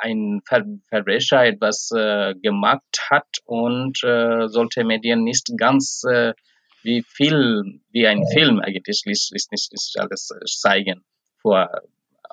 ein 0.00 0.42
Ver 0.44 0.64
Verbrecher 0.88 1.44
etwas 1.44 1.90
äh, 1.92 2.34
gemacht 2.34 2.98
hat 3.10 3.28
und 3.44 4.02
äh, 4.02 4.48
sollte 4.48 4.84
Medien 4.84 5.22
nicht 5.22 5.48
ganz 5.56 6.02
äh, 6.04 6.34
wie 6.82 7.02
viel 7.02 7.80
wie 7.90 8.06
ein 8.06 8.24
Film 8.32 8.60
eigentlich 8.60 9.02
ist 9.06 9.32
nicht 9.32 9.72
ist 9.72 9.96
alles 9.98 10.30
zeigen 10.60 11.04
vor 11.40 11.68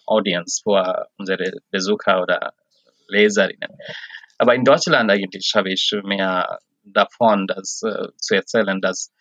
Audience, 0.06 0.62
vor 0.64 1.08
unsere 1.18 1.60
Besucher 1.72 2.22
oder 2.22 2.54
Leserinnen. 3.08 3.78
Aber 4.38 4.56
in 4.56 4.64
Deutschland 4.64 5.12
eigentlich 5.12 5.52
habe 5.56 5.72
ich 5.72 5.92
mehr 6.04 6.60
davon, 6.84 7.48
das 7.48 7.82
äh, 7.84 8.08
zu 8.18 8.36
erzählen, 8.36 8.82
dass 8.82 9.12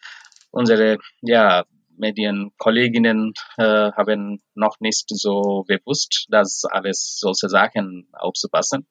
unsere 0.50 0.98
ja 1.20 1.64
Medienkolleginnen 1.98 3.32
äh, 3.56 3.92
haben 3.92 4.42
noch 4.54 4.80
nicht 4.80 5.06
so 5.08 5.64
bewusst, 5.66 6.26
dass 6.30 6.64
alles 6.64 7.18
solche 7.20 7.48
Sachen 7.48 8.08
aufzupassen. 8.12 8.86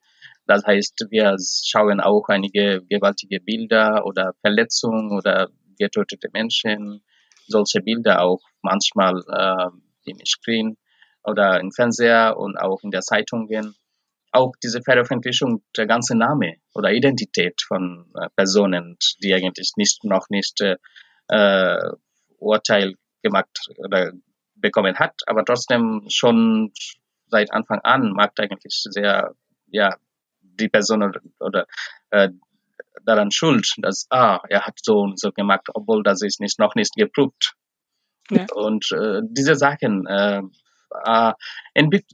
Das 0.46 0.64
heißt, 0.64 1.06
wir 1.10 1.36
schauen 1.38 2.00
auch 2.00 2.28
einige 2.28 2.82
gewaltige 2.88 3.40
Bilder 3.40 4.06
oder 4.06 4.32
Verletzungen 4.40 5.12
oder 5.12 5.48
getötete 5.78 6.28
Menschen, 6.32 7.02
solche 7.46 7.80
Bilder 7.80 8.22
auch 8.22 8.40
manchmal 8.62 9.22
äh, 9.28 10.10
im 10.10 10.18
Screen 10.26 10.76
oder 11.22 11.60
im 11.60 11.70
Fernseher 11.70 12.36
und 12.38 12.56
auch 12.56 12.82
in 12.82 12.90
der 12.90 13.02
Zeitungen. 13.02 13.74
Auch 14.30 14.52
diese 14.62 14.82
Veröffentlichung 14.82 15.62
der 15.76 15.86
ganzen 15.86 16.18
Name 16.18 16.56
oder 16.74 16.92
Identität 16.92 17.62
von 17.66 18.06
äh, 18.14 18.28
Personen, 18.36 18.96
die 19.22 19.34
eigentlich 19.34 19.72
nicht 19.76 20.04
noch 20.04 20.28
nicht 20.28 20.60
äh, 20.60 21.90
Urteil 22.38 22.94
gemacht 23.22 23.68
oder 23.76 24.12
bekommen 24.54 24.98
hat, 24.98 25.14
aber 25.26 25.44
trotzdem 25.44 26.04
schon 26.08 26.72
seit 27.28 27.52
Anfang 27.52 27.80
an 27.80 28.12
mag 28.12 28.32
eigentlich 28.38 28.82
sehr, 28.90 29.34
ja, 29.66 29.96
die 30.40 30.68
Person 30.68 31.02
oder, 31.02 31.20
oder 31.40 31.66
äh, 32.10 32.30
daran 33.04 33.30
schuld, 33.30 33.74
dass 33.78 34.06
ah, 34.10 34.40
er 34.48 34.66
hat 34.66 34.78
so 34.82 35.00
und 35.00 35.20
so 35.20 35.30
gemacht, 35.30 35.68
obwohl 35.74 36.02
das 36.02 36.22
ist 36.22 36.40
nicht 36.40 36.58
noch 36.58 36.74
nicht 36.74 36.94
geprüft. 36.94 37.54
Ja. 38.30 38.46
Und 38.54 38.90
äh, 38.92 39.20
diese 39.24 39.54
Sachen 39.54 40.06
äh, 40.06 40.42
äh, 41.04 41.32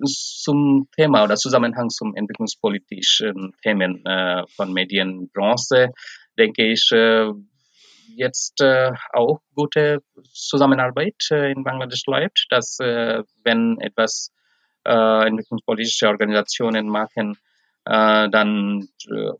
zum 0.04 0.88
Thema 0.96 1.24
oder 1.24 1.36
Zusammenhang 1.36 1.90
zum 1.90 2.14
entwicklungspolitischen 2.14 3.52
Themen 3.62 4.04
äh, 4.04 4.44
von 4.54 4.72
Medienbranche 4.72 5.92
denke 6.38 6.70
ich 6.70 6.90
äh, 6.92 7.30
jetzt 8.16 8.60
äh, 8.60 8.92
auch 9.12 9.40
gute 9.54 10.02
Zusammenarbeit 10.32 11.16
äh, 11.30 11.52
in 11.52 11.64
Bangladesch 11.64 12.04
läuft, 12.06 12.46
dass 12.50 12.78
äh, 12.80 13.22
wenn 13.44 13.80
etwas 13.80 14.32
äh, 14.84 15.26
entwicklungspolitische 15.26 16.08
Organisationen 16.08 16.88
machen, 16.88 17.36
äh, 17.86 18.28
dann 18.30 18.88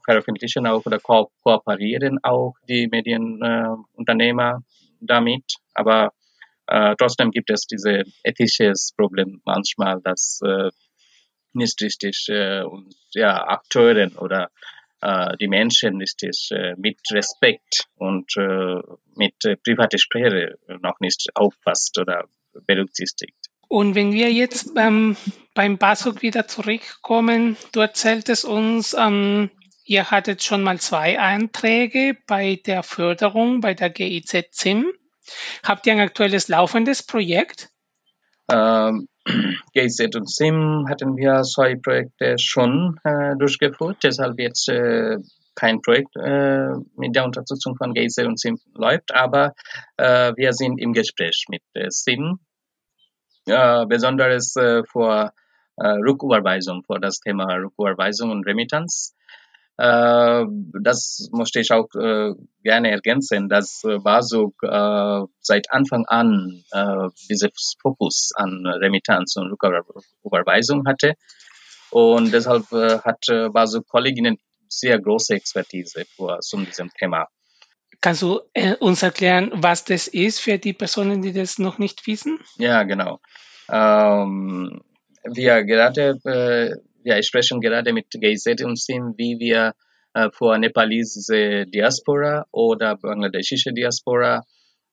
veröffentlichen 0.05 0.67
auch 0.67 0.85
oder 0.85 0.99
ko 0.99 1.31
kooperieren 1.43 2.19
auch 2.23 2.55
die 2.69 2.89
Medienunternehmer 2.89 4.63
damit. 5.01 5.45
Aber 5.75 6.13
trotzdem 6.67 7.31
gibt 7.31 7.51
es 7.51 7.67
diese 7.67 8.05
ethisches 8.23 8.95
Problem 8.97 9.43
manchmal, 9.45 10.01
dass 10.03 10.41
nicht 11.55 11.81
richtig 11.81 12.27
äh, 12.29 12.63
und, 12.63 12.95
ja, 13.15 13.47
Akteuren 13.47 14.17
oder 14.17 14.51
die 15.41 15.49
Menschen 15.49 15.99
richtig 15.99 16.49
äh, 16.51 16.75
mit 16.77 16.99
Respekt 17.13 17.87
und 17.97 18.37
äh, 18.37 18.81
mit 19.15 19.35
äh, 19.45 19.57
privater 19.57 19.99
Sphäre 19.99 20.57
noch 20.81 20.99
nicht 21.01 21.29
aufpasst 21.35 21.99
oder 21.99 22.25
berücksichtigt. 22.67 23.37
Und 23.69 23.95
wenn 23.95 24.13
wir 24.13 24.33
jetzt 24.33 24.73
ähm, 24.77 25.17
beim 25.55 25.79
BASUG 25.79 26.23
wieder 26.23 26.47
zurückkommen, 26.47 27.57
du 27.73 27.81
erzähltest 27.81 28.45
uns, 28.45 28.95
ähm, 28.95 29.51
ihr 29.85 30.11
hattet 30.11 30.43
schon 30.43 30.63
mal 30.63 30.79
zwei 30.79 31.19
Anträge 31.19 32.17
bei 32.27 32.61
der 32.65 32.83
Förderung 32.83 33.61
bei 33.61 33.75
der 33.75 33.91
GIZ 33.91 34.51
ZIM. 34.53 34.93
Habt 35.63 35.87
ihr 35.87 35.95
ein 35.95 36.01
aktuelles 36.01 36.49
laufendes 36.49 37.03
Projekt? 37.03 37.71
Ähm, 38.51 39.09
GIZ 39.75 40.15
und 40.17 40.31
SIM 40.31 40.87
hatten 40.89 41.17
wir 41.17 41.43
zwei 41.43 41.77
Projekte 41.77 42.37
schon 42.39 42.99
äh, 43.05 43.37
durchgeführt, 43.37 43.99
deshalb 44.03 44.39
jetzt 44.39 44.69
äh, 44.69 45.17
kein 45.55 45.81
Projekt 45.81 46.15
äh, 46.17 46.75
mit 46.97 47.15
der 47.15 47.25
Unterstützung 47.25 47.77
von 47.77 47.95
GIZ 47.95 48.19
und 48.19 48.39
SIM 48.39 48.59
läuft, 48.75 49.15
aber 49.15 49.55
äh, 49.97 50.33
wir 50.37 50.53
sind 50.53 50.79
im 50.79 50.93
Gespräch 50.93 51.47
mit 51.49 51.63
äh, 51.75 51.91
SIM, 51.91 52.39
äh, 53.47 53.87
besonders 53.87 54.55
äh, 54.57 54.83
Rücküberweisung, 55.77 56.85
für 56.85 57.01
das 57.01 57.19
Thema 57.21 57.47
Rücküberweisung 57.55 58.31
und 58.31 58.47
Remittance. 58.47 59.15
Äh, 59.77 60.45
das 60.83 61.29
möchte 61.33 61.59
ich 61.61 61.73
auch 61.73 61.89
äh, 61.97 62.33
gerne 62.63 62.91
ergänzen, 62.91 63.49
dass 63.49 63.83
äh, 63.85 63.99
Basuk 63.99 64.55
seit 65.41 65.71
Anfang 65.73 66.05
an 66.07 66.63
äh, 66.71 67.09
dieses 67.29 67.75
Fokus 67.81 68.31
an 68.35 68.65
Remittance 68.67 69.41
und 69.41 69.51
Rücküberweisung 69.51 70.87
hatte. 70.87 71.15
Und 71.91 72.33
deshalb 72.33 72.65
hat 72.73 73.25
Basuk 73.53 73.87
Kolleginnen 73.87 74.39
sehr 74.69 74.99
große 74.99 75.35
Expertise 75.35 76.05
für, 76.17 76.41
zu 76.41 76.57
diesem 76.65 76.91
Thema. 76.99 77.29
Kannst 78.01 78.23
du 78.23 78.41
uns 78.81 79.05
erklären, 79.05 79.53
was 79.55 79.85
das 79.85 80.09
ist 80.09 80.41
für 80.41 80.59
die 80.59 80.73
Personen, 80.73 81.23
die 81.23 81.33
das 81.33 81.59
noch 81.59 81.79
nicht 81.79 82.05
wissen? 82.09 82.41
Ja, 82.59 82.83
genau. 82.83 83.21
Ähm, 83.71 84.83
wir 85.23 85.65
gerade 85.65 86.19
äh, 86.25 86.75
wir 87.05 87.23
sprechen 87.23 87.61
gerade 87.61 87.93
mit 87.93 88.07
GIZ 88.11 88.45
SIM, 88.75 89.15
wie 89.17 89.39
wir 89.39 89.75
äh, 90.15 90.31
für 90.33 90.59
nepalesische 90.59 91.67
Diaspora 91.67 92.47
oder 92.51 92.97
bangladeschische 92.97 93.73
Diaspora 93.73 94.43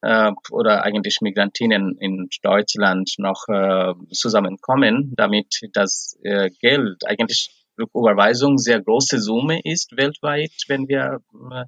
äh, 0.01 0.31
oder 0.51 0.83
eigentlich 0.83 1.19
Migrantinnen 1.21 1.97
in 1.99 2.29
Deutschland 2.43 3.13
noch 3.17 3.47
äh, 3.47 3.93
zusammenkommen, 4.11 5.13
damit 5.15 5.61
das 5.73 6.17
äh, 6.23 6.49
Geld 6.59 7.05
eigentlich 7.05 7.49
Überweisung 7.77 8.57
sehr 8.57 8.81
große 8.81 9.19
Summe 9.19 9.61
ist 9.63 9.95
weltweit, 9.95 10.51
wenn 10.67 10.87
wir 10.87 11.21
äh, 11.51 11.65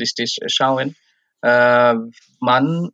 richtig 0.00 0.38
schauen. 0.46 0.96
Äh, 1.42 1.94
man 2.40 2.90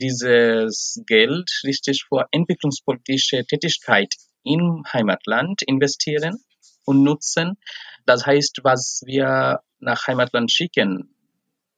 dieses 0.00 1.02
Geld 1.06 1.50
richtig 1.64 2.04
für 2.08 2.26
entwicklungspolitische 2.30 3.44
Tätigkeit 3.44 4.14
im 4.44 4.84
Heimatland 4.92 5.62
investieren 5.62 6.38
und 6.84 7.02
nutzen. 7.02 7.58
Das 8.06 8.26
heißt, 8.26 8.60
was 8.62 9.02
wir 9.06 9.60
nach 9.78 10.06
Heimatland 10.06 10.50
schicken, 10.50 11.14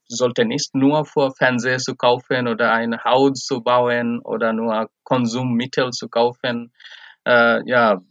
sollte 0.09 0.44
nicht 0.44 0.74
nur 0.74 1.05
für 1.05 1.33
Fernseher 1.33 1.79
zu 1.79 1.94
kaufen 1.94 2.46
oder 2.48 2.72
ein 2.72 3.03
Haus 3.05 3.44
zu 3.44 3.62
bauen 3.62 4.20
oder 4.20 4.53
nur 4.53 4.90
Konsummittel 5.03 5.90
zu 5.90 6.09
kaufen, 6.09 6.72
äh, 7.27 7.66
ja, 7.68 8.03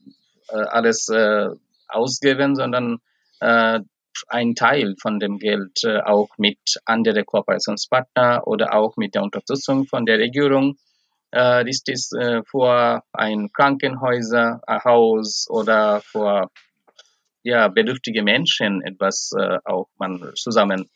äh, 0.50 0.56
alles 0.56 1.08
äh, 1.10 1.50
ausgeben, 1.88 2.56
sondern 2.56 2.98
äh, 3.40 3.80
ein 4.28 4.56
Teil 4.56 4.96
von 5.02 5.20
dem 5.20 5.38
Geld 5.40 5.84
äh, 5.84 6.00
auch 6.00 6.30
mit 6.38 6.60
anderen 6.86 7.26
Kooperationspartnern 7.26 8.42
oder 8.44 8.74
auch 8.74 8.96
mit 8.98 9.16
der 9.16 9.24
Unterstützung 9.24 9.86
von 9.86 10.06
der 10.06 10.20
Regierung 10.20 10.78
äh, 11.34 11.68
ist 11.68 11.90
es 11.90 12.12
äh, 12.14 12.42
für 12.44 13.02
ein 13.12 13.52
Krankenhäuser, 13.52 14.62
ein 14.68 14.84
Haus 14.84 15.48
oder 15.50 16.02
für 16.02 16.50
ja, 17.44 17.68
bedürftige 17.68 18.24
Menschen 18.24 18.82
etwas 18.84 19.32
äh, 19.38 19.58
auch 19.66 19.88
man 19.98 20.32
zusammen 20.36 20.90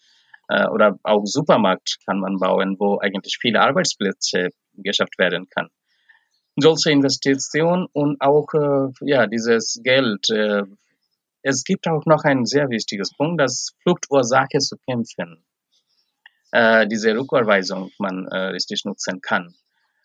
äh, 0.47 0.67
oder 0.67 0.97
auch 1.03 1.25
Supermarkt 1.25 1.97
kann 2.05 2.19
man 2.19 2.37
bauen, 2.37 2.77
wo 2.79 2.99
eigentlich 2.99 3.37
viele 3.39 3.61
Arbeitsplätze 3.61 4.49
geschafft 4.73 5.17
werden 5.17 5.47
kann. 5.49 5.69
Solche 6.55 6.91
Investitionen 6.91 7.87
und 7.91 8.21
auch 8.21 8.47
äh, 8.53 8.91
ja 9.01 9.27
dieses 9.27 9.79
Geld. 9.83 10.29
Äh, 10.29 10.63
es 11.43 11.63
gibt 11.63 11.87
auch 11.87 12.05
noch 12.05 12.23
ein 12.23 12.45
sehr 12.45 12.69
wichtiges 12.69 13.15
Punkt, 13.15 13.39
das 13.39 13.73
Fluchtursache 13.83 14.57
zu 14.59 14.75
kämpfen. 14.87 15.45
Äh, 16.51 16.87
diese 16.87 17.13
Rücküberweisung 17.13 17.91
man 17.99 18.25
äh, 18.27 18.37
richtig 18.47 18.85
nutzen 18.85 19.21
kann. 19.21 19.53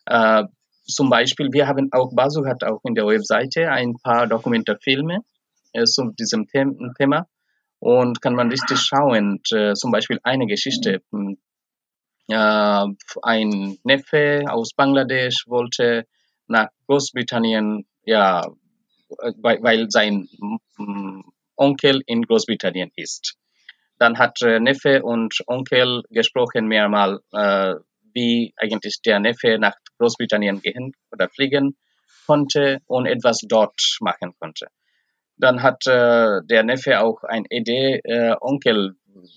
Äh, 0.05 0.43
zum 0.85 1.09
Beispiel, 1.09 1.49
wir 1.51 1.67
haben 1.67 1.89
auch, 1.91 2.13
Basu 2.13 2.45
hat 2.45 2.63
auch 2.63 2.81
in 2.83 2.95
der 2.95 3.05
Webseite 3.05 3.69
ein 3.71 3.95
paar 4.03 4.27
Dokumentarfilme 4.27 5.19
äh, 5.73 5.85
zu 5.85 6.11
diesem 6.19 6.47
Thema 6.47 7.27
und 7.79 8.21
kann 8.21 8.35
man 8.35 8.49
richtig 8.49 8.79
schauen, 8.79 9.41
äh, 9.51 9.73
zum 9.73 9.91
Beispiel 9.91 10.19
eine 10.23 10.47
Geschichte. 10.47 11.01
Äh, 12.29 12.85
ein 13.21 13.77
Neffe 13.83 14.45
aus 14.47 14.73
Bangladesch 14.73 15.45
wollte 15.47 16.05
nach 16.47 16.69
Großbritannien, 16.87 17.85
ja, 18.05 18.45
weil, 19.41 19.61
weil 19.61 19.89
sein 19.89 20.27
Onkel 21.55 22.01
in 22.05 22.23
Großbritannien 22.23 22.91
ist. 22.95 23.35
Dann 23.99 24.17
hat 24.17 24.41
äh, 24.41 24.59
Neffe 24.59 25.03
und 25.03 25.43
Onkel 25.47 26.03
gesprochen 26.09 26.67
mehrmals, 26.67 27.21
äh, 27.31 27.75
wie 28.13 28.53
eigentlich 28.57 29.01
der 29.05 29.19
Neffe 29.19 29.57
nach 29.59 29.75
Großbritannien 29.97 30.61
gehen 30.61 30.93
oder 31.11 31.29
fliegen 31.29 31.75
konnte 32.25 32.79
und 32.87 33.05
etwas 33.05 33.39
dort 33.47 33.97
machen 33.99 34.33
konnte. 34.39 34.67
Dann 35.37 35.61
hat 35.61 35.85
äh, 35.87 36.41
der 36.45 36.63
Neffe 36.63 37.01
auch 37.01 37.23
eine 37.23 37.45
Idee, 37.49 37.99
äh, 38.03 38.35
Onkel, 38.39 38.95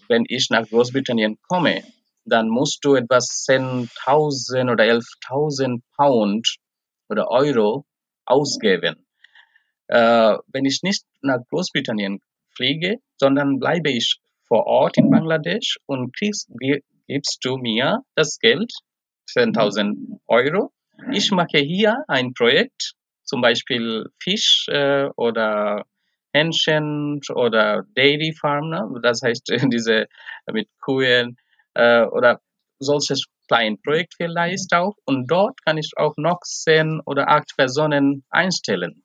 wenn 0.09 0.25
ich 0.29 0.49
nach 0.51 0.69
Großbritannien 0.69 1.39
komme, 1.49 1.83
dann 2.25 2.49
musst 2.49 2.85
du 2.85 2.95
etwas 2.95 3.47
10.000 3.49 4.73
oder 4.73 4.85
11.000 4.85 5.81
Pound 5.97 6.57
oder 7.09 7.31
Euro 7.31 7.87
ausgeben. 8.25 9.07
Äh, 9.89 10.37
wenn 10.49 10.65
ich 10.65 10.83
nicht 10.83 11.05
nach 11.23 11.39
Großbritannien 11.49 12.21
fliege, 12.55 12.97
sondern 13.17 13.59
bleibe 13.59 13.91
ich 13.91 14.19
vor 14.49 14.67
Ort 14.67 14.97
in 14.97 15.11
Bangladesch 15.11 15.79
und 15.87 16.17
kriegst, 16.17 16.51
gibst 17.07 17.45
du 17.45 17.57
mir 17.57 18.01
das 18.15 18.39
Geld, 18.39 18.73
10.000 19.29 20.21
Euro. 20.27 20.73
Ich 21.13 21.31
mache 21.31 21.59
hier 21.59 22.05
ein 22.09 22.33
Projekt, 22.33 22.93
zum 23.25 23.41
Beispiel 23.41 24.07
Fisch 24.23 24.67
äh, 24.69 25.09
oder 25.17 25.85
Hähnchen 26.33 27.21
oder 27.35 27.85
Dairy 27.95 28.35
Farm, 28.39 28.71
ne? 28.71 28.89
das 29.03 29.23
heißt 29.23 29.49
diese 29.73 30.07
mit 30.53 30.69
Kühen 30.83 31.37
äh, 31.75 32.05
oder 32.05 32.41
solches 32.79 33.25
kleines 33.49 33.81
Projekt 33.83 34.15
vielleicht 34.17 34.73
auch. 34.75 34.95
Und 35.05 35.31
dort 35.31 35.63
kann 35.65 35.79
ich 35.79 35.91
auch 35.97 36.15
noch 36.17 36.41
zehn 36.45 37.01
oder 37.07 37.29
acht 37.29 37.53
Personen 37.57 38.25
einstellen. 38.31 39.03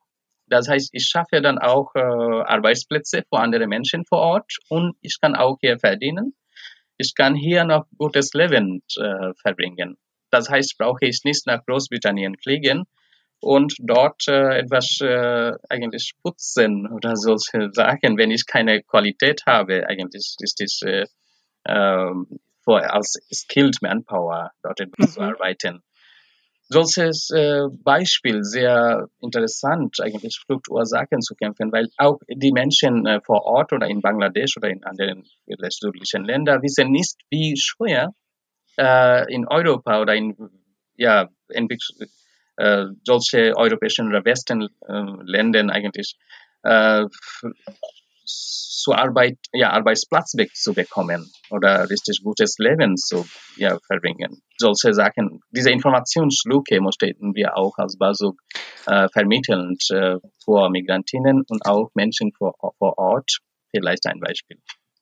Das 0.47 0.67
heißt, 0.67 0.89
ich 0.91 1.05
schaffe 1.05 1.41
dann 1.41 1.57
auch 1.57 1.95
äh, 1.95 1.99
Arbeitsplätze 1.99 3.23
für 3.29 3.39
andere 3.39 3.67
Menschen 3.67 4.05
vor 4.05 4.19
Ort 4.19 4.51
und 4.67 4.95
ich 5.01 5.17
kann 5.21 5.35
auch 5.35 5.57
hier 5.61 5.79
verdienen 5.79 6.35
ich 7.01 7.15
kann 7.15 7.35
hier 7.35 7.63
noch 7.65 7.85
gutes 7.97 8.33
Leben 8.33 8.83
äh, 8.97 9.33
verbringen. 9.41 9.97
Das 10.29 10.49
heißt, 10.49 10.77
brauche 10.77 11.05
ich 11.05 11.21
nicht 11.25 11.45
nach 11.47 11.65
Großbritannien 11.65 12.35
fliegen 12.41 12.85
und 13.41 13.73
dort 13.79 14.27
äh, 14.27 14.59
etwas 14.59 14.99
äh, 15.01 15.51
eigentlich 15.67 16.13
putzen 16.23 16.87
oder 16.87 17.15
solche 17.15 17.69
Sachen, 17.73 18.17
wenn 18.17 18.31
ich 18.31 18.45
keine 18.45 18.83
Qualität 18.83 19.41
habe. 19.45 19.87
Eigentlich 19.87 20.35
ist 20.39 20.61
es 20.61 20.81
äh, 20.83 21.05
für, 21.65 22.93
als 22.93 23.19
Skilled 23.33 23.81
Manpower 23.81 24.51
dort 24.63 24.79
mhm. 24.79 25.07
zu 25.07 25.21
arbeiten. 25.21 25.81
Solches 26.73 27.29
äh, 27.31 27.63
Beispiel 27.83 28.43
sehr 28.43 29.07
interessant, 29.19 29.97
eigentlich 30.01 30.39
Fluchtursachen 30.45 31.19
zu 31.19 31.35
kämpfen, 31.35 31.69
weil 31.73 31.89
auch 31.97 32.19
die 32.29 32.53
Menschen 32.53 33.05
äh, 33.05 33.19
vor 33.25 33.43
Ort 33.43 33.73
oder 33.73 33.87
in 33.87 33.99
Bangladesch 33.99 34.55
oder 34.55 34.69
in 34.69 34.81
anderen 34.85 35.25
südlichen 35.69 36.23
Ländern 36.23 36.61
wissen 36.61 36.89
nicht, 36.91 37.17
wie 37.29 37.57
schwer 37.57 38.13
äh, 38.79 39.33
in 39.33 39.49
Europa 39.49 39.99
oder 39.99 40.15
in 40.15 40.37
ja, 40.95 41.27
äh, 41.49 42.85
solche 43.03 43.57
europäischen 43.57 44.07
oder 44.07 44.23
Westen 44.23 44.69
äh, 44.87 45.03
Ländern 45.23 45.71
eigentlich 45.71 46.15
äh, 46.63 47.03
zur 48.81 48.97
Arbeit, 48.97 49.37
ja, 49.53 49.71
Arbeitsplatz 49.71 50.35
zu 50.53 50.73
bekommen 50.73 51.31
oder 51.49 51.89
richtig 51.89 52.21
gutes 52.23 52.57
Leben 52.57 52.97
zu 52.97 53.25
ja, 53.55 53.77
verbringen. 53.85 54.41
Solche 54.57 54.93
Sachen, 54.93 55.41
diese 55.51 55.71
Informationslücke 55.71 56.81
mussten 56.81 57.35
wir 57.35 57.57
auch 57.57 57.77
als 57.77 57.97
Basuk 57.97 58.39
äh, 58.87 59.07
vermitteln 59.09 59.77
äh, 59.91 60.17
vor 60.43 60.69
Migrantinnen 60.69 61.43
und 61.47 61.65
auch 61.65 61.91
Menschen 61.93 62.31
vor, 62.33 62.55
vor 62.77 62.97
Ort. 62.97 63.39
Vielleicht 63.73 64.05
ein 64.07 64.19
Beispiel. 64.19 64.57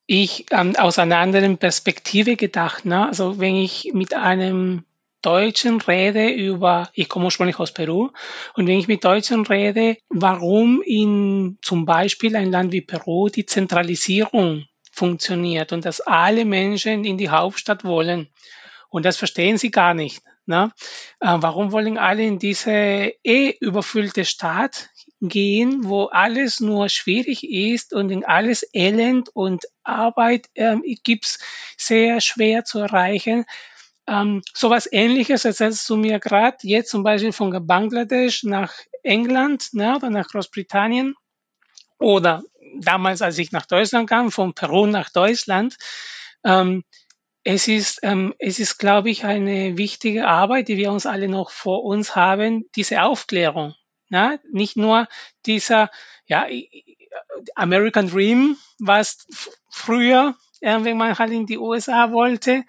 Ich 0.05 0.45
ähm, 0.51 0.75
aus 0.75 0.99
einer 0.99 1.17
anderen 1.17 1.57
Perspektive 1.57 2.35
gedacht, 2.35 2.85
ne? 2.85 3.07
also 3.07 3.39
wenn 3.39 3.55
ich 3.55 3.91
mit 3.93 4.13
einem 4.13 4.83
Deutschen 5.21 5.81
rede 5.81 6.29
über, 6.29 6.89
ich 6.93 7.09
komme 7.09 7.25
ursprünglich 7.25 7.59
aus 7.59 7.73
Peru, 7.73 8.09
und 8.55 8.67
wenn 8.67 8.79
ich 8.79 8.87
mit 8.87 9.03
Deutschen 9.03 9.45
rede, 9.45 9.97
warum 10.09 10.81
in 10.81 11.57
zum 11.61 11.85
Beispiel 11.85 12.35
ein 12.35 12.51
Land 12.51 12.71
wie 12.71 12.81
Peru 12.81 13.29
die 13.29 13.45
Zentralisierung 13.45 14.65
funktioniert 14.91 15.71
und 15.71 15.85
dass 15.85 16.01
alle 16.01 16.45
Menschen 16.45 17.05
in 17.05 17.17
die 17.17 17.29
Hauptstadt 17.29 17.83
wollen. 17.83 18.29
Und 18.89 19.05
das 19.05 19.17
verstehen 19.17 19.57
sie 19.57 19.71
gar 19.71 19.93
nicht. 19.93 20.21
Ne? 20.45 20.71
Äh, 21.19 21.37
warum 21.39 21.71
wollen 21.71 21.97
alle 21.99 22.23
in 22.23 22.39
diese 22.39 22.71
eh 22.71 23.55
überfüllte 23.59 24.25
Stadt 24.25 24.89
gehen, 25.21 25.83
wo 25.83 26.05
alles 26.05 26.59
nur 26.59 26.89
schwierig 26.89 27.43
ist 27.43 27.93
und 27.93 28.09
in 28.09 28.25
alles 28.25 28.67
Elend 28.73 29.29
und 29.29 29.65
Arbeit 29.83 30.47
äh, 30.55 30.77
gibt's 31.03 31.37
sehr 31.77 32.19
schwer 32.19 32.63
zu 32.65 32.79
erreichen? 32.79 33.45
Ähm, 34.09 34.41
sowas 34.53 34.89
ähnliches 34.91 35.45
erzählst 35.45 35.87
du 35.87 35.95
mir 35.95 36.19
gerade 36.19 36.57
jetzt 36.63 36.89
zum 36.89 37.03
Beispiel 37.03 37.31
von 37.31 37.67
Bangladesch 37.67 38.43
nach 38.43 38.73
England 39.03 39.73
ne, 39.73 39.95
oder 39.95 40.09
nach 40.09 40.27
Großbritannien 40.27 41.15
oder 41.99 42.41
damals, 42.79 43.21
als 43.21 43.37
ich 43.37 43.51
nach 43.51 43.67
Deutschland 43.67 44.09
kam, 44.09 44.31
von 44.31 44.53
Peru 44.53 44.87
nach 44.87 45.11
Deutschland. 45.11 45.77
Ähm, 46.43 46.83
es 47.43 47.67
ist, 47.67 47.99
ähm, 48.01 48.33
es 48.39 48.59
ist, 48.59 48.79
glaube 48.79 49.09
ich, 49.11 49.25
eine 49.25 49.77
wichtige 49.77 50.27
Arbeit, 50.27 50.69
die 50.69 50.77
wir 50.77 50.91
uns 50.91 51.05
alle 51.05 51.27
noch 51.27 51.51
vor 51.51 51.83
uns 51.83 52.15
haben, 52.15 52.65
diese 52.75 53.03
Aufklärung. 53.03 53.75
Ne? 54.09 54.39
Nicht 54.51 54.75
nur 54.75 55.07
dieser 55.45 55.91
ja, 56.25 56.47
American 57.55 58.09
Dream, 58.09 58.57
was 58.79 59.27
früher, 59.69 60.35
äh, 60.61 60.79
wenn 60.81 60.97
man 60.97 61.17
halt 61.17 61.31
in 61.31 61.45
die 61.45 61.57
USA 61.57 62.11
wollte, 62.11 62.63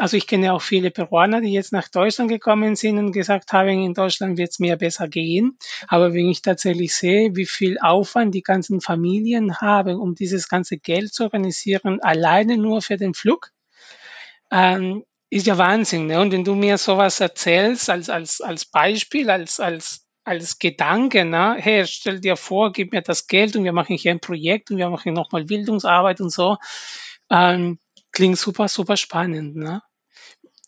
also 0.00 0.16
ich 0.16 0.26
kenne 0.26 0.54
auch 0.54 0.62
viele 0.62 0.90
Peruaner, 0.90 1.42
die 1.42 1.52
jetzt 1.52 1.72
nach 1.72 1.88
Deutschland 1.88 2.30
gekommen 2.30 2.74
sind 2.74 2.98
und 2.98 3.12
gesagt 3.12 3.52
haben, 3.52 3.68
in 3.68 3.92
Deutschland 3.92 4.38
wird 4.38 4.50
es 4.50 4.58
mir 4.58 4.76
besser 4.76 5.08
gehen. 5.08 5.58
Aber 5.88 6.14
wenn 6.14 6.30
ich 6.30 6.40
tatsächlich 6.40 6.94
sehe, 6.94 7.36
wie 7.36 7.44
viel 7.44 7.78
Aufwand 7.78 8.34
die 8.34 8.42
ganzen 8.42 8.80
Familien 8.80 9.60
haben, 9.60 10.00
um 10.00 10.14
dieses 10.14 10.48
ganze 10.48 10.78
Geld 10.78 11.12
zu 11.12 11.24
organisieren, 11.24 12.00
alleine 12.00 12.56
nur 12.56 12.80
für 12.80 12.96
den 12.96 13.12
Flug, 13.12 13.50
ähm, 14.50 15.04
ist 15.28 15.46
ja 15.46 15.58
Wahnsinn. 15.58 16.06
Ne? 16.06 16.18
Und 16.18 16.32
wenn 16.32 16.44
du 16.44 16.54
mir 16.54 16.78
sowas 16.78 17.20
erzählst 17.20 17.90
als, 17.90 18.08
als, 18.08 18.40
als 18.40 18.64
Beispiel, 18.64 19.28
als, 19.28 19.60
als, 19.60 20.06
als 20.24 20.58
Gedanke, 20.58 21.26
ne? 21.26 21.56
hey, 21.58 21.86
stell 21.86 22.20
dir 22.20 22.36
vor, 22.36 22.72
gib 22.72 22.92
mir 22.92 23.02
das 23.02 23.26
Geld 23.26 23.54
und 23.54 23.64
wir 23.64 23.74
machen 23.74 23.96
hier 23.96 24.12
ein 24.12 24.20
Projekt 24.20 24.70
und 24.70 24.78
wir 24.78 24.88
machen 24.88 25.12
nochmal 25.12 25.44
Bildungsarbeit 25.44 26.22
und 26.22 26.30
so. 26.30 26.56
Ähm, 27.30 27.78
klingt 28.12 28.38
super, 28.38 28.66
super 28.66 28.96
spannend. 28.96 29.56
Ne? 29.56 29.82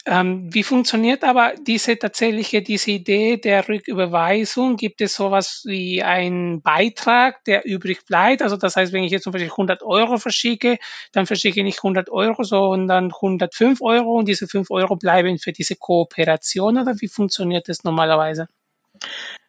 Ähm, 0.04 0.52
wie 0.52 0.64
funktioniert 0.64 1.22
aber 1.22 1.54
diese 1.64 1.96
tatsächliche, 1.96 2.60
diese 2.60 2.90
Idee 2.90 3.36
der 3.36 3.68
Rücküberweisung? 3.68 4.76
Gibt 4.76 5.00
es 5.00 5.14
sowas 5.14 5.62
wie 5.64 6.02
einen 6.02 6.60
Beitrag, 6.60 7.44
der 7.44 7.64
übrig 7.64 8.04
bleibt? 8.04 8.42
Also 8.42 8.56
das 8.56 8.74
heißt, 8.74 8.92
wenn 8.92 9.04
ich 9.04 9.12
jetzt 9.12 9.22
zum 9.22 9.32
Beispiel 9.32 9.52
100 9.52 9.82
Euro 9.82 10.18
verschicke, 10.18 10.78
dann 11.12 11.26
verschicke 11.26 11.60
ich 11.60 11.64
nicht 11.64 11.78
100 11.78 12.10
Euro, 12.10 12.42
sondern 12.42 13.12
105 13.12 13.80
Euro 13.80 14.18
und 14.18 14.26
diese 14.26 14.48
5 14.48 14.72
Euro 14.72 14.96
bleiben 14.96 15.38
für 15.38 15.52
diese 15.52 15.76
Kooperation 15.76 16.78
oder 16.78 16.96
wie 17.00 17.08
funktioniert 17.08 17.68
das 17.68 17.84
normalerweise? 17.84 18.48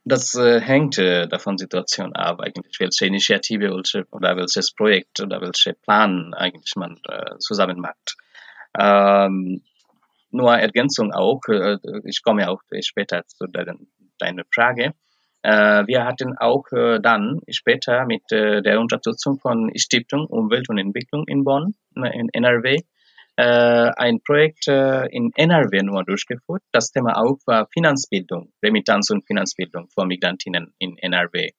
Das 0.06 0.36
äh, 0.36 0.60
hängt 0.60 1.00
äh, 1.00 1.28
davon 1.28 1.58
Situation 1.58 2.14
ab, 2.14 2.42
eigentlich, 2.42 2.80
welche 2.80 3.06
Initiative 3.08 3.74
welche, 3.74 4.06
oder 4.12 4.36
welches 4.38 4.72
Projekt 4.72 5.20
oder 5.20 5.42
welche 5.42 5.74
Plan 5.74 6.34
eigentlich 6.36 6.76
man 6.76 7.00
äh, 7.08 7.38
zusammen 7.40 7.80
macht. 7.80 8.18
Ähm, 8.78 9.62
nur 10.34 10.54
Ergänzung 10.54 11.14
auch, 11.14 11.42
äh, 11.48 11.78
ich 12.06 12.22
komme 12.24 12.50
auch 12.50 12.62
später 12.82 13.24
zu 13.28 13.46
deiner 13.48 14.44
Frage. 14.54 14.94
Äh, 15.44 15.86
wir 15.88 16.06
hatten 16.06 16.38
auch 16.38 16.66
äh, 16.72 17.00
dann 17.00 17.40
später 17.50 18.06
mit 18.06 18.24
der 18.32 18.80
Unterstützung 18.80 19.40
von 19.40 19.72
Stiftung 19.76 20.26
Umwelt 20.28 20.70
und 20.70 20.78
Entwicklung 20.78 21.26
in 21.28 21.44
Bonn, 21.44 21.76
in 21.96 22.30
NRW, 22.32 22.78
ein 23.36 24.22
Projekt 24.24 24.68
in 24.68 25.32
NRW 25.36 25.82
nur 25.82 26.04
durchgeführt. 26.04 26.62
Das 26.72 26.92
Thema 26.92 27.18
auch 27.18 27.40
war 27.48 27.68
Finanzbildung, 27.74 28.54
Remittanz 28.64 29.10
und 29.10 29.26
Finanzbildung 29.26 29.90
für 29.90 30.06
Migrantinnen 30.06 30.76
in 30.78 31.00
NRW. 31.00 31.50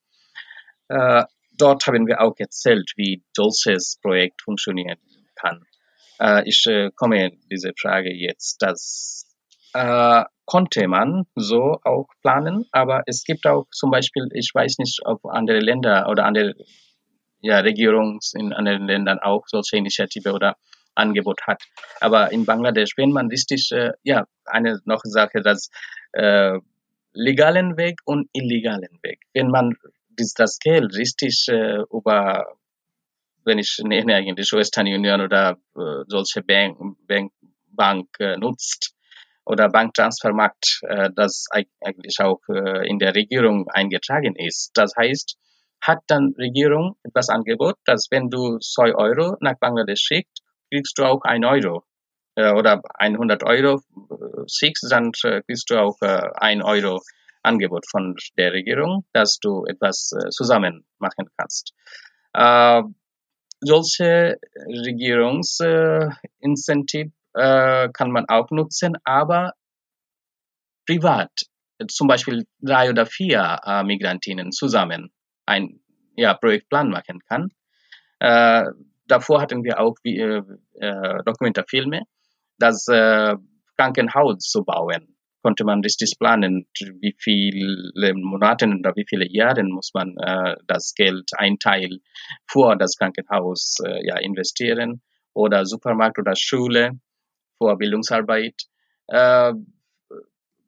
Dort 0.88 1.86
haben 1.88 2.06
wir 2.06 2.20
auch 2.20 2.34
erzählt, 2.38 2.92
wie 2.94 3.24
solches 3.34 3.98
Projekt 4.00 4.42
funktionieren 4.42 4.98
kann. 5.34 5.64
Äh, 6.24 6.48
ich 6.48 6.64
äh, 6.66 6.90
komme 6.96 7.32
diese 7.50 7.72
Frage 7.78 8.12
jetzt. 8.12 8.62
Das 8.62 9.26
äh, 9.74 10.24
konnte 10.46 10.88
man 10.88 11.24
so 11.34 11.78
auch 11.84 12.08
planen, 12.22 12.66
aber 12.72 13.02
es 13.06 13.24
gibt 13.24 13.46
auch 13.46 13.66
zum 13.70 13.90
Beispiel, 13.90 14.28
ich 14.32 14.50
weiß 14.54 14.78
nicht, 14.78 15.00
ob 15.04 15.24
andere 15.26 15.58
Länder 15.58 16.08
oder 16.08 16.24
andere 16.24 16.54
ja, 17.40 17.58
Regierungen 17.58 18.20
in 18.34 18.52
anderen 18.54 18.86
Ländern 18.86 19.18
auch 19.18 19.42
solche 19.46 19.76
Initiative 19.76 20.32
oder 20.32 20.56
Angebot 20.94 21.42
hat. 21.46 21.62
Aber 22.00 22.32
in 22.32 22.46
Bangladesch, 22.46 22.96
wenn 22.96 23.12
man 23.12 23.28
richtig, 23.28 23.70
äh, 23.72 23.92
ja, 24.02 24.26
eine 24.46 24.80
noch 24.84 25.02
Sache, 25.04 25.42
das 25.42 25.68
äh, 26.12 26.58
legalen 27.12 27.76
Weg 27.76 28.00
und 28.04 28.28
illegalen 28.32 28.98
Weg. 29.02 29.20
Wenn 29.34 29.48
man 29.48 29.76
das 30.36 30.58
Geld 30.58 30.94
richtig 30.94 31.46
äh, 31.48 31.82
über 31.90 32.46
wenn 33.44 33.58
ich 33.58 33.78
nehme 33.82 34.14
eigentlich 34.14 34.52
Western 34.52 34.86
Union 34.86 35.20
oder 35.20 35.56
äh, 35.76 36.04
solche 36.06 36.42
Bank, 36.42 36.78
Bank, 37.06 37.32
Bank 37.68 38.08
äh, 38.18 38.36
nutzt 38.36 38.94
oder 39.44 39.68
Banktransfermarkt, 39.68 40.80
äh, 40.82 41.10
das 41.14 41.46
eigentlich 41.52 42.20
auch 42.20 42.40
äh, 42.48 42.88
in 42.88 42.98
der 42.98 43.14
Regierung 43.14 43.68
eingetragen 43.68 44.34
ist. 44.36 44.70
Das 44.74 44.92
heißt, 44.96 45.36
hat 45.82 46.00
dann 46.06 46.34
Regierung 46.38 46.96
etwas 47.02 47.28
Angebot, 47.28 47.76
dass 47.84 48.08
wenn 48.10 48.30
du 48.30 48.58
2 48.58 48.94
Euro 48.94 49.36
nach 49.40 49.58
Bangladesch 49.58 50.00
schickst, 50.00 50.42
kriegst 50.70 50.98
du 50.98 51.04
auch 51.04 51.22
1 51.22 51.44
Euro 51.44 51.84
äh, 52.36 52.52
oder 52.52 52.80
100 52.94 53.42
Euro 53.44 53.80
äh, 54.10 54.44
schickst, 54.48 54.90
dann 54.90 55.12
äh, 55.24 55.42
kriegst 55.42 55.70
du 55.70 55.78
auch 55.78 55.96
äh, 56.00 56.22
1 56.36 56.64
Euro 56.64 57.00
Angebot 57.42 57.84
von 57.90 58.16
der 58.38 58.52
Regierung, 58.52 59.04
dass 59.12 59.38
du 59.38 59.64
etwas 59.66 60.12
äh, 60.12 60.30
zusammen 60.30 60.86
machen 60.98 61.28
kannst. 61.36 61.74
Äh, 62.32 62.82
solche 63.64 64.38
Regierungsincentive 64.66 67.12
äh, 67.34 67.88
kann 67.92 68.10
man 68.10 68.24
auch 68.28 68.50
nutzen, 68.50 68.96
aber 69.04 69.52
privat, 70.86 71.30
zum 71.88 72.08
Beispiel 72.08 72.46
drei 72.60 72.90
oder 72.90 73.06
vier 73.06 73.58
äh, 73.64 73.82
Migrantinnen 73.82 74.52
zusammen 74.52 75.10
ein 75.46 75.80
ja, 76.16 76.34
Projektplan 76.34 76.90
machen 76.90 77.20
kann. 77.28 77.48
Äh, 78.20 78.64
davor 79.06 79.40
hatten 79.40 79.64
wir 79.64 79.80
auch 79.80 79.96
wie, 80.02 80.18
äh, 80.18 80.42
äh 80.80 81.22
Dokumentarfilme, 81.24 82.02
das 82.58 82.86
äh, 82.88 83.34
Krankenhaus 83.76 84.38
zu 84.38 84.64
bauen 84.64 85.13
konnte 85.44 85.64
man 85.64 85.82
richtig 85.82 86.18
planen, 86.18 86.66
wie 87.00 87.14
viele 87.18 88.14
Monate 88.14 88.66
oder 88.66 88.96
wie 88.96 89.04
viele 89.06 89.28
Jahre 89.30 89.62
muss 89.62 89.90
man 89.92 90.16
äh, 90.16 90.56
das 90.66 90.94
Geld 90.94 91.30
einteilen 91.36 92.00
vor 92.46 92.76
das 92.76 92.96
Krankenhaus 92.96 93.76
äh, 93.84 94.06
ja, 94.06 94.16
investieren 94.16 95.02
oder 95.34 95.66
Supermarkt 95.66 96.18
oder 96.18 96.34
Schule 96.34 96.92
vor 97.58 97.76
Bildungsarbeit. 97.76 98.54
Äh, 99.08 99.52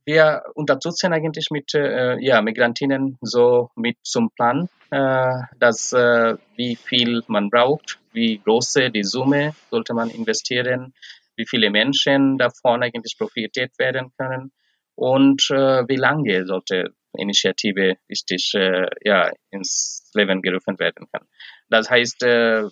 wir 0.05 0.43
unterstützen 0.55 1.15
eigentlich 1.15 1.49
mit 1.51 1.75
äh, 1.75 2.19
ja, 2.21 2.43
Migrantinnen 2.43 3.17
so 3.23 3.71
mit 3.77 3.97
zum 4.03 4.31
Plan, 4.31 4.69
äh, 4.91 5.33
dass 5.59 5.95
äh, 5.95 6.37
wie 6.57 6.77
viel 6.77 7.23
man 7.29 7.49
braucht, 7.49 7.99
wie 8.13 8.39
große 8.45 8.91
die 8.91 9.05
Summe 9.05 9.55
sollte 9.71 9.95
man 9.95 10.11
investieren, 10.11 10.93
wie 11.35 11.47
viele 11.47 11.71
Menschen 11.71 12.37
davon 12.37 12.83
eigentlich 12.83 13.17
profitiert 13.17 13.73
werden 13.79 14.13
können 14.19 14.53
und 14.97 15.49
äh, 15.51 15.85
wie 15.89 15.97
lange 15.97 16.47
sollte 16.47 16.95
Initiative 17.13 17.97
richtig 18.11 18.53
äh, 18.55 18.87
ja, 19.03 19.31
ins 19.51 20.11
Leben 20.15 20.43
gerufen 20.43 20.79
werden 20.79 21.07
kann. 21.13 21.27
Das 21.69 21.89
heißt, 21.89 22.23
äh, 22.25 22.65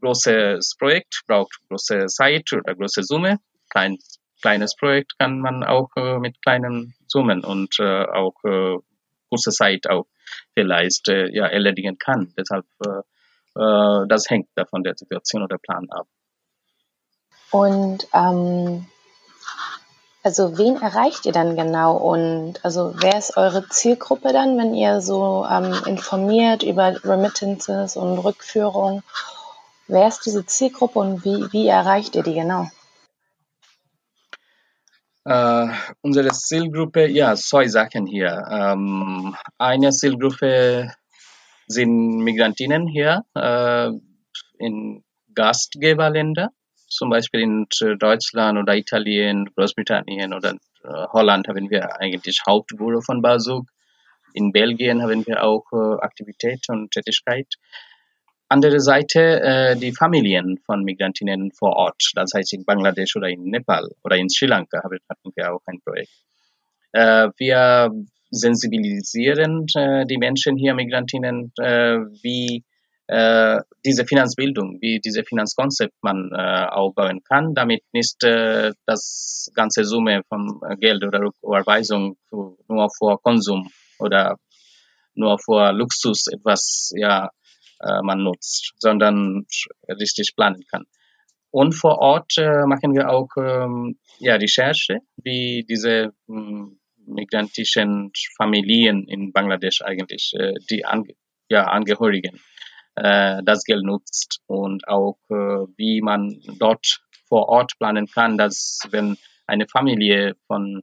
großes 0.00 0.76
Projekt 0.78 1.22
braucht 1.26 1.58
große 1.68 2.06
Zeit 2.06 2.52
oder 2.52 2.74
große 2.74 3.02
Summe. 3.02 3.38
Klein, 3.70 3.98
kleines 4.40 4.74
Projekt 4.76 5.18
kann 5.18 5.40
man 5.40 5.64
auch 5.64 5.90
äh, 5.96 6.18
mit 6.18 6.40
kleinen 6.42 6.94
Summen 7.06 7.44
und 7.44 7.78
äh, 7.78 8.04
auch 8.04 8.34
äh, 8.44 8.78
kurze 9.28 9.50
Zeit 9.50 9.88
auch 9.88 10.06
vielleicht 10.54 11.08
äh, 11.08 11.28
ja, 11.32 11.46
erledigen 11.46 11.98
kann. 11.98 12.32
Deshalb 12.36 12.64
äh, 12.80 13.02
das 13.56 14.30
hängt 14.30 14.48
davon 14.54 14.84
der 14.84 14.96
Situation 14.96 15.42
oder 15.42 15.58
Plan 15.58 15.88
ab. 15.90 16.06
Und 17.50 18.06
ähm, 18.12 18.86
also 20.28 20.58
wen 20.58 20.76
erreicht 20.76 21.24
ihr 21.24 21.32
dann 21.32 21.56
genau 21.56 21.96
und 21.96 22.62
also 22.62 22.92
wer 22.98 23.16
ist 23.16 23.38
eure 23.38 23.66
Zielgruppe 23.70 24.34
dann, 24.34 24.58
wenn 24.58 24.74
ihr 24.74 25.00
so 25.00 25.46
ähm, 25.50 25.72
informiert 25.86 26.62
über 26.62 27.02
Remittances 27.02 27.96
und 27.96 28.18
Rückführung? 28.18 29.02
Wer 29.86 30.06
ist 30.06 30.26
diese 30.26 30.44
Zielgruppe 30.44 30.98
und 30.98 31.24
wie, 31.24 31.50
wie 31.52 31.66
erreicht 31.66 32.14
ihr 32.14 32.22
die 32.22 32.34
genau? 32.34 32.68
Uh, 35.26 35.68
unsere 36.02 36.28
Zielgruppe, 36.28 37.08
ja, 37.08 37.34
zwei 37.34 37.66
Sachen 37.66 38.04
hier. 38.04 38.44
Um, 38.50 39.34
eine 39.56 39.92
Zielgruppe 39.92 40.92
sind 41.66 42.18
Migrantinnen 42.18 42.86
hier 42.86 43.24
uh, 43.34 43.98
in 44.58 45.02
Gastgeberländer 45.34 46.50
zum 46.98 47.10
Beispiel 47.10 47.40
in 47.40 47.66
Deutschland 47.98 48.58
oder 48.58 48.76
Italien, 48.76 49.48
Großbritannien 49.54 50.34
oder 50.34 50.54
äh, 50.82 51.06
Holland 51.12 51.46
haben 51.48 51.70
wir 51.70 52.00
eigentlich 52.00 52.42
Hauptbüro 52.46 53.00
von 53.00 53.22
Basuk. 53.22 53.66
In 54.34 54.50
Belgien 54.52 55.00
haben 55.00 55.24
wir 55.26 55.44
auch 55.44 55.64
äh, 55.72 56.00
Aktivität 56.02 56.64
und 56.68 56.90
Tätigkeit. 56.90 57.46
Andere 58.48 58.80
Seite 58.80 59.40
äh, 59.40 59.76
die 59.76 59.92
Familien 59.92 60.58
von 60.66 60.82
Migrantinnen 60.82 61.52
vor 61.52 61.76
Ort, 61.76 62.02
das 62.14 62.32
heißt 62.34 62.52
in 62.54 62.64
Bangladesch 62.64 63.14
oder 63.14 63.28
in 63.28 63.44
Nepal 63.44 63.88
oder 64.02 64.16
in 64.16 64.28
Sri 64.28 64.46
Lanka 64.46 64.82
hatten 64.82 65.32
wir 65.36 65.54
auch 65.54 65.62
ein 65.66 65.80
Projekt. 65.80 66.10
Wir 66.90 67.90
sensibilisieren 68.30 69.66
die 69.66 70.16
Menschen 70.16 70.56
hier, 70.56 70.72
Migrantinnen, 70.72 71.52
wie 72.22 72.64
äh, 73.08 73.60
diese 73.84 74.04
Finanzbildung, 74.04 74.78
wie 74.80 75.00
diese 75.00 75.24
Finanzkonzept 75.24 75.94
man 76.02 76.30
äh, 76.32 76.66
aufbauen 76.66 77.22
kann, 77.24 77.54
damit 77.54 77.82
nicht 77.92 78.22
äh, 78.22 78.72
das 78.86 79.50
ganze 79.54 79.84
Summe 79.84 80.22
von 80.28 80.60
Geld 80.78 81.04
oder 81.04 81.30
Überweisung 81.42 82.16
nur 82.30 82.88
für 82.96 83.18
Konsum 83.22 83.70
oder 83.98 84.36
nur 85.14 85.38
für 85.38 85.72
Luxus 85.72 86.26
etwas 86.26 86.92
ja 86.94 87.30
äh, 87.80 88.02
man 88.02 88.22
nutzt, 88.22 88.74
sondern 88.76 89.46
richtig 89.88 90.34
planen 90.36 90.64
kann. 90.70 90.84
Und 91.50 91.72
vor 91.72 91.98
Ort 91.98 92.32
äh, 92.36 92.66
machen 92.66 92.94
wir 92.94 93.08
auch 93.08 93.28
ähm, 93.38 93.98
ja, 94.18 94.34
Recherche, 94.34 94.98
wie 95.16 95.64
diese 95.66 96.12
ähm, 96.28 96.78
migrantischen 97.06 98.12
Familien 98.36 99.08
in 99.08 99.32
Bangladesch 99.32 99.80
eigentlich, 99.80 100.32
äh, 100.38 100.52
die 100.70 100.84
Ange 100.84 101.14
ja, 101.48 101.64
Angehörigen 101.64 102.38
äh, 103.02 103.42
das 103.44 103.64
Geld 103.64 103.84
nutzt 103.84 104.40
und 104.46 104.86
auch 104.88 105.18
äh, 105.30 105.66
wie 105.76 106.00
man 106.00 106.40
dort 106.58 107.00
vor 107.28 107.48
Ort 107.48 107.72
planen 107.78 108.06
kann, 108.06 108.38
dass 108.38 108.80
wenn 108.90 109.16
eine 109.46 109.66
Familie 109.68 110.34
von 110.46 110.82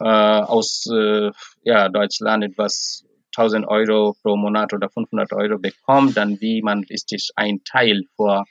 äh, 0.00 0.04
aus 0.04 0.86
äh, 0.92 1.30
ja, 1.62 1.88
Deutschland 1.88 2.44
etwas 2.44 3.04
1000 3.36 3.66
Euro 3.68 4.14
pro 4.22 4.36
Monat 4.36 4.72
oder 4.72 4.88
500 4.90 5.32
Euro 5.32 5.58
bekommt, 5.58 6.16
dann 6.16 6.40
wie 6.40 6.62
man 6.62 6.84
richtig 6.84 7.30
ein 7.36 7.62
Teil 7.64 8.02
für 8.16 8.44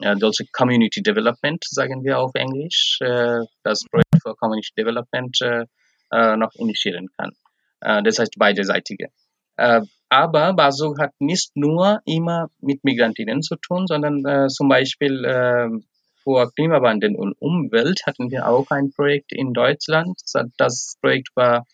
äh, 0.00 0.16
solche 0.18 0.44
Community 0.52 1.02
Development, 1.02 1.62
sagen 1.68 2.02
wir 2.04 2.18
auf 2.18 2.32
Englisch, 2.34 2.98
äh, 3.00 3.40
das 3.62 3.84
Projekt 3.90 4.22
für 4.22 4.34
Community 4.36 4.70
Development 4.76 5.36
äh, 5.42 5.64
äh, 6.12 6.36
noch 6.36 6.54
initiieren 6.54 7.08
kann. 7.16 7.32
Äh, 7.80 8.02
das 8.02 8.18
heißt 8.18 8.34
beiderseitige. 8.38 9.08
Aber 10.14 10.52
Basel 10.52 10.94
hat 11.00 11.10
nicht 11.18 11.56
nur 11.56 12.00
immer 12.04 12.48
mit 12.60 12.84
Migrantinnen 12.84 13.42
zu 13.42 13.56
tun, 13.56 13.88
sondern 13.88 14.24
äh, 14.24 14.46
zum 14.46 14.68
Beispiel 14.68 15.24
äh, 15.24 15.68
vor 16.22 16.52
Klimawandel 16.52 17.16
und 17.16 17.34
Umwelt 17.40 18.06
hatten 18.06 18.30
wir 18.30 18.46
auch 18.46 18.70
ein 18.70 18.92
Projekt 18.92 19.32
in 19.32 19.52
Deutschland. 19.52 20.20
Das 20.56 20.96
Projekt 21.00 21.30
war 21.34 21.66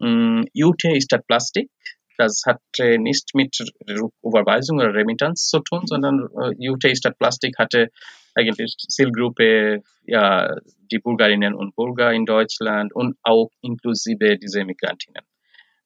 äh, 0.00 0.42
UT 0.64 0.82
statt 1.00 1.28
Plastik. 1.28 1.70
Das 2.18 2.42
hat 2.44 2.60
nicht 2.98 3.36
mit 3.36 3.56
Überweisung 4.20 4.78
oder 4.78 4.92
Remittanz 4.92 5.46
zu 5.46 5.60
tun, 5.60 5.86
sondern 5.86 6.28
äh, 6.58 6.68
UT 6.68 6.84
statt 6.96 7.16
Plastik 7.18 7.56
hatte 7.56 7.90
eigentlich 8.34 8.74
Zielgruppe, 8.78 9.84
ja, 10.04 10.56
die 10.90 10.98
Bürgerinnen 10.98 11.54
und 11.54 11.76
Bürger 11.76 12.12
in 12.12 12.26
Deutschland 12.26 12.92
und 12.92 13.16
auch 13.22 13.50
inklusive 13.60 14.38
diese 14.38 14.64
Migrantinnen. 14.64 15.22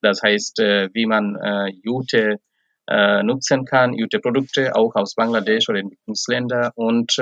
Das 0.02 0.22
heißt, 0.22 0.60
äh, 0.60 0.88
wie 0.92 1.06
man 1.06 1.36
äh, 1.36 1.68
Jute 1.82 2.40
äh, 2.86 3.22
nutzen 3.22 3.64
kann, 3.64 3.94
Jute-Produkte 3.94 4.74
auch 4.74 4.94
aus 4.94 5.14
Bangladesch 5.14 5.68
oder 5.68 5.80
Entwicklungsländer 5.80 6.72
und 6.74 7.16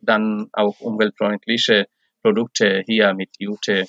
dann 0.00 0.48
auch 0.52 0.80
umweltfreundliche 0.80 1.86
Produkte 2.22 2.82
hier 2.86 3.14
mit 3.14 3.30
Jute 3.38 3.86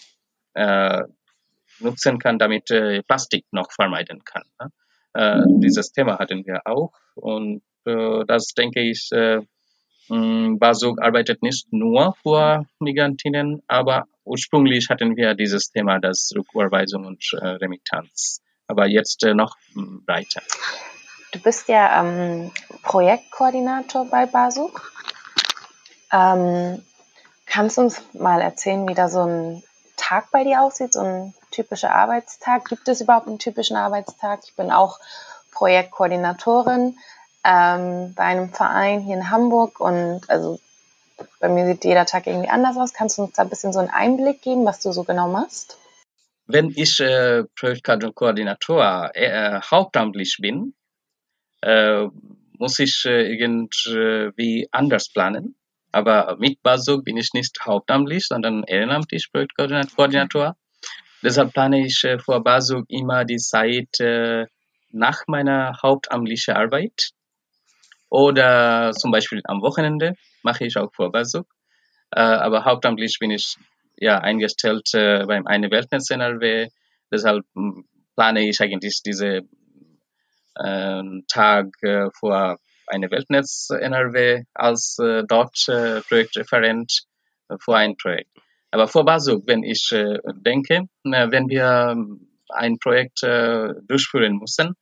nutzen 1.79 2.19
kann, 2.19 2.39
damit 2.39 2.65
Plastik 3.07 3.45
noch 3.51 3.71
vermeiden 3.71 4.23
kann. 4.23 4.43
Ne? 4.59 5.43
Dieses 5.61 5.91
Thema 5.91 6.17
hatten 6.17 6.45
wir 6.45 6.61
auch 6.65 6.91
und 7.15 7.61
das 7.83 8.53
denke 8.55 8.81
ich 8.81 9.09
Basuk 10.09 11.01
arbeitet 11.01 11.41
nicht 11.43 11.71
nur 11.71 12.15
für 12.23 12.65
Migrantinnen, 12.79 13.61
aber 13.67 14.07
ursprünglich 14.23 14.89
hatten 14.89 15.15
wir 15.15 15.33
dieses 15.35 15.71
Thema, 15.71 15.99
das 15.99 16.31
Rücküberweisung 16.35 17.05
und 17.05 17.23
äh, 17.33 17.45
Remittanz. 17.45 18.41
Aber 18.67 18.87
jetzt 18.87 19.23
äh, 19.23 19.33
noch 19.33 19.55
mm, 19.73 19.99
weiter. 20.07 20.41
Du 21.31 21.39
bist 21.39 21.67
ja 21.67 22.03
ähm, 22.03 22.51
Projektkoordinator 22.83 24.05
bei 24.05 24.25
Basuk. 24.25 24.91
Ähm, 26.11 26.83
kannst 27.45 27.77
du 27.77 27.81
uns 27.81 28.01
mal 28.13 28.41
erzählen, 28.41 28.87
wie 28.87 28.93
da 28.93 29.07
so 29.07 29.21
ein 29.21 29.63
Tag 29.95 30.29
bei 30.31 30.43
dir 30.43 30.61
aussieht, 30.61 30.93
so 30.93 31.01
ein 31.01 31.33
typischer 31.51 31.93
Arbeitstag? 31.93 32.65
Gibt 32.65 32.87
es 32.87 33.01
überhaupt 33.01 33.27
einen 33.27 33.39
typischen 33.39 33.77
Arbeitstag? 33.77 34.41
Ich 34.43 34.55
bin 34.55 34.71
auch 34.71 34.99
Projektkoordinatorin 35.51 36.97
ähm, 37.43 38.13
bei 38.15 38.23
einem 38.23 38.49
Verein 38.53 39.01
hier 39.01 39.15
in 39.15 39.29
Hamburg 39.29 39.79
und 39.79 40.29
also 40.29 40.59
bei 41.41 41.49
mir 41.49 41.65
sieht 41.65 41.83
jeder 41.83 42.05
Tag 42.05 42.27
irgendwie 42.27 42.49
anders 42.49 42.77
aus. 42.77 42.93
Kannst 42.93 43.17
du 43.17 43.23
uns 43.23 43.33
da 43.33 43.41
ein 43.41 43.49
bisschen 43.49 43.73
so 43.73 43.79
einen 43.79 43.89
Einblick 43.89 44.41
geben, 44.41 44.65
was 44.65 44.79
du 44.79 44.91
so 44.91 45.03
genau 45.03 45.27
machst? 45.27 45.77
Wenn 46.45 46.71
ich 46.75 46.99
äh, 46.99 47.43
Projektkoordinator 47.55 49.11
äh, 49.13 49.59
hauptamtlich 49.61 50.37
bin, 50.39 50.73
äh, 51.61 52.07
muss 52.57 52.79
ich 52.79 53.05
äh, 53.05 53.33
irgendwie 53.33 54.67
anders 54.71 55.09
planen. 55.11 55.55
Aber 55.91 56.37
mit 56.39 56.61
Basuk 56.61 57.03
bin 57.03 57.17
ich 57.17 57.33
nicht 57.33 57.65
hauptamtlich, 57.65 58.27
sondern 58.27 58.63
ehrenamtlich 58.63 59.29
Projektkoordinator. 59.31 60.55
Deshalb 61.23 61.53
plane 61.53 61.85
ich 61.85 62.03
äh, 62.03 62.19
vor 62.19 62.43
Basuk 62.43 62.85
immer 62.89 63.25
die 63.25 63.37
Zeit 63.37 63.99
äh, 63.99 64.45
nach 64.91 65.23
meiner 65.27 65.79
hauptamtlichen 65.81 66.55
Arbeit. 66.55 67.11
Oder 68.11 68.91
zum 68.91 69.11
Beispiel 69.11 69.41
am 69.45 69.61
Wochenende 69.61 70.15
mache 70.43 70.65
ich 70.65 70.77
auch 70.77 70.93
Vorbasuk. 70.93 71.47
Äh, 72.11 72.19
aber 72.19 72.65
hauptamtlich 72.65 73.17
bin 73.19 73.31
ich 73.31 73.55
ja 73.95 74.19
eingestellt 74.19 74.93
äh, 74.93 75.25
beim 75.25 75.47
eine 75.47 75.71
Weltnetz 75.71 76.09
NRW. 76.09 76.67
Deshalb 77.09 77.45
hm, 77.55 77.85
plane 78.17 78.47
ich 78.47 78.59
eigentlich 78.59 79.01
diese 79.05 79.43
äh, 80.55 81.03
Tag 81.29 81.67
äh, 81.83 82.09
vor 82.19 82.57
eine 82.87 83.09
Weltnetz 83.09 83.69
NRW 83.69 84.43
als 84.53 84.99
äh, 84.99 85.23
dort 85.25 85.69
äh, 85.69 86.01
Projektreferent 86.01 87.03
für 87.59 87.77
ein 87.77 87.95
Projekt. 87.95 88.29
Aber 88.71 88.89
vor 88.89 89.05
Basuk, 89.05 89.43
wenn 89.47 89.63
ich 89.63 89.89
äh, 89.93 90.17
denke, 90.33 90.87
äh, 91.05 91.31
wenn 91.31 91.47
wir 91.47 91.95
ein 92.49 92.77
Projekt 92.79 93.23
äh, 93.23 93.69
durchführen 93.87 94.37
müssen, 94.37 94.75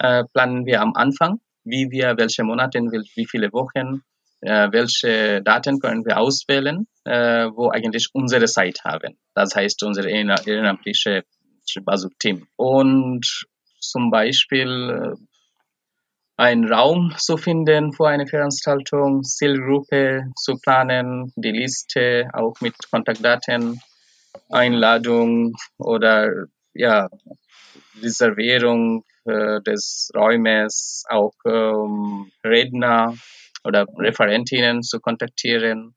äh, 0.00 0.24
planen 0.34 0.66
wir 0.66 0.82
am 0.82 0.92
Anfang 0.94 1.40
wie 1.64 1.90
wir, 1.90 2.16
welche 2.16 2.44
Monate, 2.44 2.78
wie 2.80 3.26
viele 3.26 3.52
Wochen, 3.52 4.02
äh, 4.40 4.68
welche 4.70 5.42
Daten 5.42 5.80
können 5.80 6.04
wir 6.04 6.18
auswählen, 6.18 6.86
äh, 7.04 7.46
wo 7.46 7.70
eigentlich 7.70 8.08
unsere 8.12 8.46
Zeit 8.46 8.78
haben. 8.84 9.16
Das 9.34 9.54
heißt, 9.54 9.82
unsere 9.84 10.10
ehrenamtliche 10.10 11.24
Basuk-Team. 11.84 12.46
Und 12.56 13.46
zum 13.80 14.10
Beispiel, 14.10 15.16
einen 16.36 16.70
Raum 16.70 17.14
zu 17.16 17.36
finden 17.36 17.92
für 17.92 18.08
eine 18.08 18.26
Veranstaltung, 18.26 19.22
Zielgruppe 19.22 20.24
zu 20.36 20.56
planen, 20.56 21.32
die 21.36 21.52
Liste 21.52 22.28
auch 22.32 22.54
mit 22.60 22.74
Kontaktdaten, 22.90 23.80
Einladung 24.50 25.54
oder 25.78 26.46
ja, 26.74 27.08
Reservierung 28.02 29.04
äh, 29.24 29.60
des 29.62 30.10
Räumes, 30.14 31.04
auch 31.08 31.34
ähm, 31.46 32.30
Redner 32.44 33.14
oder 33.64 33.86
Referentinnen 33.98 34.82
zu 34.82 35.00
kontaktieren, 35.00 35.94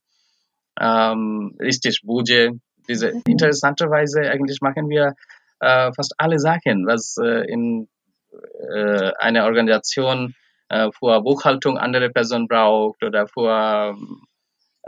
ähm, 0.80 1.56
richtig 1.60 2.02
Budget. 2.04 2.54
Diese 2.88 3.14
mhm. 3.14 3.24
interessanterweise 3.28 4.22
eigentlich 4.22 4.62
machen 4.62 4.90
wir 4.90 5.16
äh, 5.60 5.92
fast 5.94 6.14
alle 6.18 6.40
Sachen, 6.40 6.86
was 6.88 7.18
äh, 7.22 7.52
in 7.52 7.90
äh, 8.74 9.12
eine 9.20 9.44
Organisation 9.44 10.36
äh, 10.70 10.90
für 10.92 11.22
Buchhaltung 11.22 11.78
andere 11.78 12.10
Person 12.10 12.48
braucht 12.48 13.04
oder 13.04 13.28
für 13.28 13.96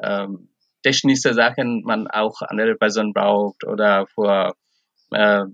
ähm, 0.02 0.50
technische 0.84 1.34
Sachen 1.34 1.82
man 1.84 2.08
auch 2.08 2.42
andere 2.42 2.76
Person 2.76 3.14
braucht 3.14 3.66
oder 3.66 4.08
für 4.08 4.54
äh, 5.12 5.42
äh, 5.42 5.46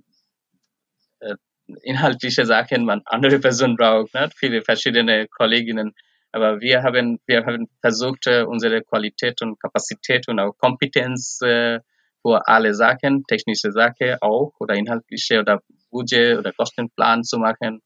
inhaltliche 1.82 2.46
Sachen 2.46 2.86
man 2.86 3.02
andere 3.06 3.40
Person 3.40 3.76
braucht, 3.76 4.14
ne? 4.14 4.30
viele 4.36 4.62
verschiedene 4.62 5.28
Kolleginnen. 5.28 5.94
Aber 6.32 6.60
wir 6.60 6.84
haben, 6.84 7.20
wir 7.28 7.46
haben 7.46 7.70
versucht, 7.82 8.28
äh, 8.28 8.44
unsere 8.44 8.82
Qualität 8.82 9.42
und 9.42 9.60
Kapazität 9.60 10.28
und 10.28 10.40
auch 10.40 10.58
Kompetenz 10.58 11.40
äh, 11.42 11.80
für 12.22 12.46
alle 12.48 12.74
Sachen, 12.74 13.24
technische 13.26 13.72
Sachen 13.72 14.18
auch 14.22 14.52
oder 14.60 14.76
inhaltliche 14.76 15.40
oder 15.40 15.62
Budget 15.92 16.38
oder 16.38 16.52
Kostenplan 16.52 17.24
zu 17.24 17.38
machen, 17.38 17.82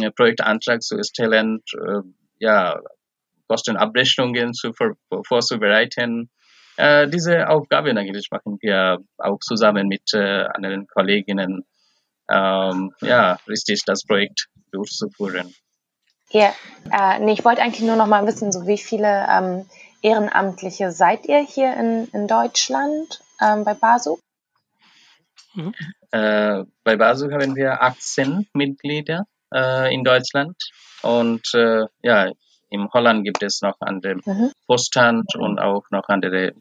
äh, 0.00 0.10
Projektantrag 0.12 0.82
zu 0.82 0.96
erstellen, 0.96 1.60
äh, 1.74 2.02
ja, 2.38 2.80
Kostenabrechnungen 3.48 4.54
zu 4.54 4.72
vorzubereiten. 5.26 6.30
Äh, 6.76 7.08
diese 7.08 7.48
Aufgaben 7.48 7.98
eigentlich 7.98 8.28
machen 8.30 8.58
wir 8.60 8.98
auch 9.18 9.40
zusammen 9.40 9.88
mit 9.88 10.14
äh, 10.14 10.44
anderen 10.54 10.86
Kolleginnen, 10.86 11.64
ähm, 12.30 12.92
ja, 13.00 13.38
richtig 13.48 13.82
das 13.84 14.04
Projekt 14.04 14.48
durchzuführen. 14.70 15.54
Ja, 16.30 16.54
äh, 16.90 17.18
nee, 17.18 17.32
ich 17.32 17.44
wollte 17.44 17.62
eigentlich 17.62 17.86
nur 17.86 17.96
noch 17.96 18.06
mal 18.06 18.26
wissen, 18.26 18.52
so 18.52 18.66
wie 18.66 18.78
viele 18.78 19.26
ähm, 19.28 19.66
Ehrenamtliche 20.00 20.90
seid 20.90 21.26
ihr 21.26 21.40
hier 21.40 21.74
in, 21.76 22.08
in 22.12 22.26
Deutschland 22.26 23.20
ähm, 23.40 23.64
bei 23.64 23.74
BASU? 23.74 24.18
Mhm. 25.54 25.74
Äh, 26.10 26.64
bei 26.84 26.96
BASU 26.96 27.30
haben 27.30 27.54
wir 27.54 27.82
18 27.82 28.48
Mitglieder 28.54 29.26
äh, 29.54 29.94
in 29.94 30.04
Deutschland 30.04 30.56
und 31.02 31.52
äh, 31.54 31.84
ja, 32.02 32.32
in 32.70 32.88
Holland 32.92 33.24
gibt 33.24 33.42
es 33.42 33.60
noch 33.60 33.76
andere 33.80 34.16
mhm. 34.24 34.52
Vorstand 34.66 35.34
und 35.36 35.58
auch 35.58 35.84
noch 35.90 36.08
andere 36.08 36.54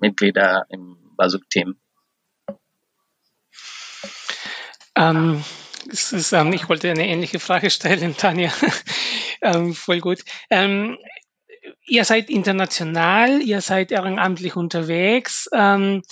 Mitglieder 0.00 0.66
im 0.68 0.98
BASU-Team. 1.16 1.76
Ähm, 4.96 5.44
ist, 5.86 6.32
ähm, 6.32 6.52
ich 6.52 6.68
wollte 6.68 6.90
eine 6.90 7.06
ähnliche 7.06 7.40
Frage 7.40 7.70
stellen, 7.70 8.16
Tanja. 8.16 8.52
ähm, 9.42 9.74
voll 9.74 10.00
gut. 10.00 10.24
Ähm, 10.50 10.98
ihr 11.86 12.04
seid 12.04 12.30
international, 12.30 13.42
ihr 13.42 13.60
seid 13.60 13.92
ehrenamtlich 13.92 14.56
unterwegs. 14.56 15.48
Ähm, 15.52 16.02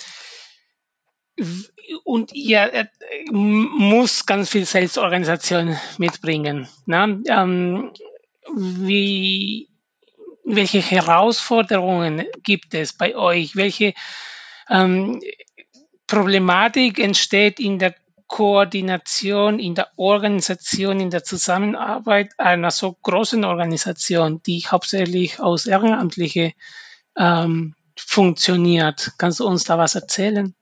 und 2.03 2.33
ihr 2.33 2.73
äh, 2.73 2.85
muss 3.31 4.25
ganz 4.25 4.49
viel 4.49 4.65
Selbstorganisation 4.65 5.77
mitbringen. 5.97 6.67
Ne? 6.85 7.23
Ähm, 7.27 7.91
wie, 8.55 9.69
welche 10.45 10.79
Herausforderungen 10.79 12.25
gibt 12.43 12.73
es 12.73 12.93
bei 12.93 13.15
euch? 13.15 13.55
Welche 13.55 13.93
ähm, 14.69 15.21
Problematik 16.05 16.99
entsteht 16.99 17.59
in 17.59 17.79
der 17.79 17.95
Koordination, 18.27 19.59
in 19.59 19.75
der 19.75 19.89
Organisation, 19.95 20.99
in 20.99 21.09
der 21.09 21.23
Zusammenarbeit 21.23 22.31
einer 22.37 22.71
so 22.71 22.93
großen 23.01 23.43
Organisation, 23.45 24.41
die 24.43 24.61
hauptsächlich 24.61 25.39
aus 25.39 25.65
Ehrenamtliche 25.65 26.53
ähm, 27.17 27.75
funktioniert? 27.97 29.11
Kannst 29.17 29.39
du 29.39 29.47
uns 29.47 29.63
da 29.63 29.77
was 29.77 29.95
erzählen? 29.95 30.55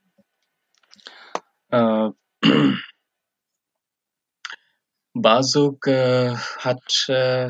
Äh, 1.70 2.10
Basuk 5.14 5.88
äh, 5.88 6.36
hat 6.36 7.06
äh, 7.10 7.50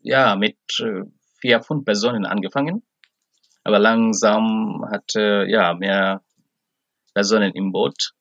ja 0.00 0.36
mit 0.36 0.58
äh, 0.80 1.02
vier, 1.40 1.62
fünf 1.62 1.84
Personen 1.84 2.26
angefangen, 2.26 2.82
aber 3.62 3.78
langsam 3.78 4.84
hat 4.90 5.14
äh, 5.16 5.44
ja 5.50 5.74
mehr 5.74 6.22
Personen 7.14 7.52
im 7.52 7.72
Boot 7.72 8.14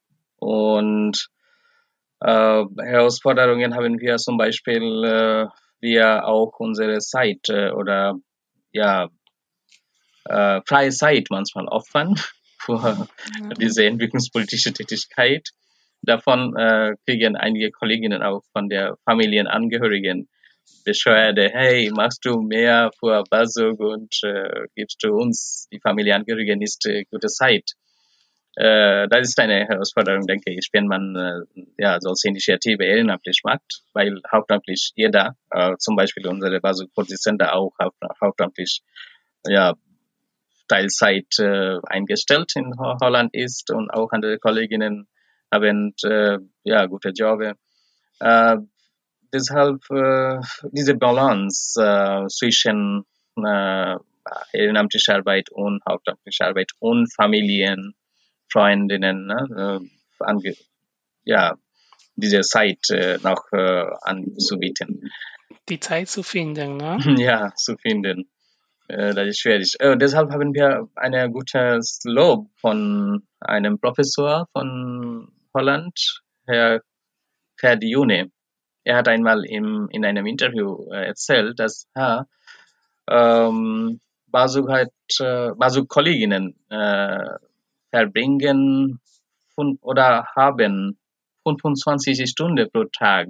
und 0.43 1.27
äh, 2.19 2.63
Herausforderungen 2.81 3.75
haben 3.75 3.99
wir 3.99 4.17
zum 4.17 4.37
Beispiel, 4.37 5.03
äh, 5.03 5.47
wir 5.81 6.25
auch 6.25 6.53
unsere 6.59 6.99
Zeit 6.99 7.49
äh, 7.49 7.71
oder 7.71 8.15
ja 8.71 9.09
äh, 10.25 10.61
freie 10.65 10.91
Zeit 10.91 11.27
manchmal 11.29 11.67
opfern 11.67 12.15
für 12.59 13.07
mhm. 13.39 13.53
diese 13.59 13.85
entwicklungspolitische 13.85 14.71
Tätigkeit. 14.71 15.49
Davon 16.01 16.55
äh, 16.57 16.95
kriegen 17.05 17.35
einige 17.35 17.71
Kolleginnen 17.71 18.23
auch 18.23 18.43
von 18.51 18.69
der 18.69 18.97
Familienangehörigen 19.05 20.29
Beschwerde, 20.85 21.49
hey, 21.51 21.91
machst 21.93 22.25
du 22.25 22.41
mehr 22.41 22.91
für 22.99 23.23
Basug 23.29 23.79
und 23.79 24.13
äh, 24.23 24.67
gibst 24.75 25.03
du 25.03 25.13
uns, 25.13 25.67
die 25.71 25.79
Familienangehörigen, 25.79 26.59
nicht 26.59 26.81
gute 27.09 27.27
Zeit. 27.27 27.71
Äh, 28.55 29.07
das 29.07 29.29
ist 29.29 29.39
eine 29.39 29.65
Herausforderung, 29.65 30.27
denke 30.27 30.51
ich, 30.51 30.69
wenn 30.73 30.87
man 30.87 31.15
äh, 31.15 31.63
ja 31.77 31.99
solche 31.99 32.27
Initiative 32.27 32.83
ehrenamtlich 32.83 33.41
macht, 33.43 33.81
weil 33.93 34.21
hauptamtlich 34.31 34.91
jeder, 34.95 35.35
äh, 35.49 35.75
zum 35.79 35.95
Beispiel 35.95 36.27
unsere 36.27 36.59
Basug-Vorsitzende 36.59 37.53
auch 37.53 37.73
hauptamtlich 38.21 38.81
ja, 39.47 39.73
Teilzeit 40.67 41.39
äh, 41.39 41.79
eingestellt 41.85 42.53
in 42.55 42.73
Holland 42.77 43.33
ist 43.33 43.71
und 43.71 43.89
auch 43.89 44.11
andere 44.11 44.37
Kolleginnen 44.37 45.07
haben 45.51 45.93
äh, 46.03 46.37
ja 46.63 46.85
gute 46.85 47.09
Jobs. 47.09 47.53
Äh, 48.19 48.57
deshalb 49.33 49.81
äh, 49.89 50.39
diese 50.71 50.95
Balance 50.95 51.81
äh, 51.81 52.27
zwischen 52.27 53.05
äh, 53.37 53.95
ehrenamtlicher 54.53 55.15
Arbeit 55.15 55.49
und 55.51 55.81
hauptamtlicher 55.87 56.47
Arbeit 56.47 56.71
und 56.79 57.13
Familien, 57.13 57.95
Freundinnen, 58.53 59.25
ne, 59.25 59.81
äh, 59.81 60.23
ange 60.23 60.53
ja, 61.25 61.55
diese 62.15 62.41
Zeit 62.41 62.89
äh, 62.91 63.17
noch 63.23 63.51
äh, 63.51 63.85
anzubieten. 64.01 65.11
Die 65.69 65.79
Zeit 65.79 66.09
zu 66.09 66.23
finden, 66.23 66.77
ne? 66.77 66.97
Ja, 67.17 67.53
zu 67.55 67.75
finden. 67.77 68.29
Äh, 68.87 69.13
das 69.13 69.27
ist 69.27 69.39
schwierig. 69.39 69.73
Äh, 69.79 69.97
deshalb 69.97 70.29
haben 70.31 70.53
wir 70.53 70.87
ein 70.95 71.31
gutes 71.31 72.01
Lob 72.03 72.47
von 72.57 73.23
einem 73.39 73.79
Professor 73.79 74.47
von 74.51 75.31
Holland, 75.53 76.21
Herr 76.45 76.81
Ferdiune. 77.57 78.31
Er 78.83 78.97
hat 78.97 79.07
einmal 79.07 79.45
im, 79.45 79.87
in 79.91 80.05
einem 80.05 80.25
Interview 80.25 80.91
äh, 80.91 81.07
erzählt, 81.07 81.57
dass 81.59 81.87
ja, 81.95 82.25
ähm, 83.09 84.01
Basuk 84.27 84.69
hat, 84.69 84.91
äh, 85.19 85.51
Basuk 85.55 85.87
Kolleginnen 85.87 86.55
äh, 86.69 87.37
verbringen 87.93 88.99
oder 89.55 90.25
haben 90.35 90.97
25 91.43 92.27
Stunden 92.27 92.69
pro 92.71 92.85
Tag 92.85 93.27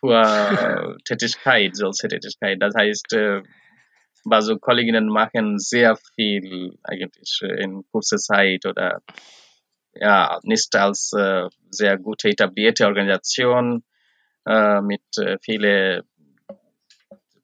für 0.00 0.96
Tätigkeit, 1.04 1.74
solche 1.74 2.08
Tätigkeit. 2.08 2.58
Das 2.60 2.74
heißt, 2.76 3.14
äh, 3.14 3.42
also 4.28 4.58
Kolleginnen 4.58 5.08
machen 5.08 5.58
sehr 5.58 5.96
viel 6.14 6.76
eigentlich 6.82 7.40
in 7.42 7.84
kurzer 7.90 8.18
Zeit 8.18 8.66
oder 8.66 9.00
ja, 9.94 10.40
nicht 10.42 10.74
als 10.76 11.12
äh, 11.16 11.48
sehr 11.70 11.98
gute 11.98 12.28
etablierte 12.28 12.86
Organisation 12.86 13.84
äh, 14.46 14.80
mit 14.80 15.02
äh, 15.18 15.38
viele 15.40 16.04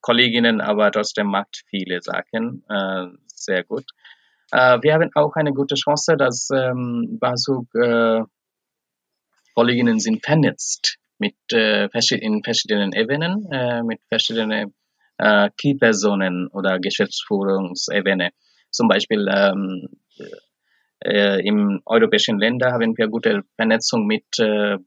Kolleginnen, 0.00 0.60
aber 0.60 0.90
trotzdem 0.90 1.26
macht 1.28 1.62
viele 1.68 2.00
Sachen 2.02 2.64
äh, 2.68 3.06
sehr 3.26 3.64
gut. 3.64 3.84
Äh, 4.52 4.78
wir 4.82 4.94
haben 4.94 5.10
auch 5.14 5.34
eine 5.34 5.52
gute 5.52 5.74
Chance, 5.74 6.16
dass 6.16 6.48
ähm, 6.54 7.18
Basuk 7.20 7.66
äh, 7.74 8.22
Kolleginnen 9.54 9.98
sind 9.98 10.24
vernetzt 10.24 10.96
mit 11.18 11.34
äh, 11.52 11.88
in 12.18 12.42
verschiedenen 12.42 12.92
Ebenen, 12.92 13.46
äh, 13.52 13.82
mit 13.82 14.00
verschiedenen 14.08 14.74
äh, 15.18 15.50
Key-Personen 15.56 16.48
oder 16.48 16.78
Geschäftsführungsebene. 16.78 18.30
Zum 18.70 18.88
Beispiel 18.88 19.28
ähm, 19.30 19.88
äh, 21.04 21.46
im 21.46 21.82
europäischen 21.84 22.38
Länder 22.38 22.72
haben 22.72 22.96
wir 22.96 23.08
gute 23.08 23.42
Vernetzung 23.56 24.06
mit 24.06 24.38
äh, 24.38 24.78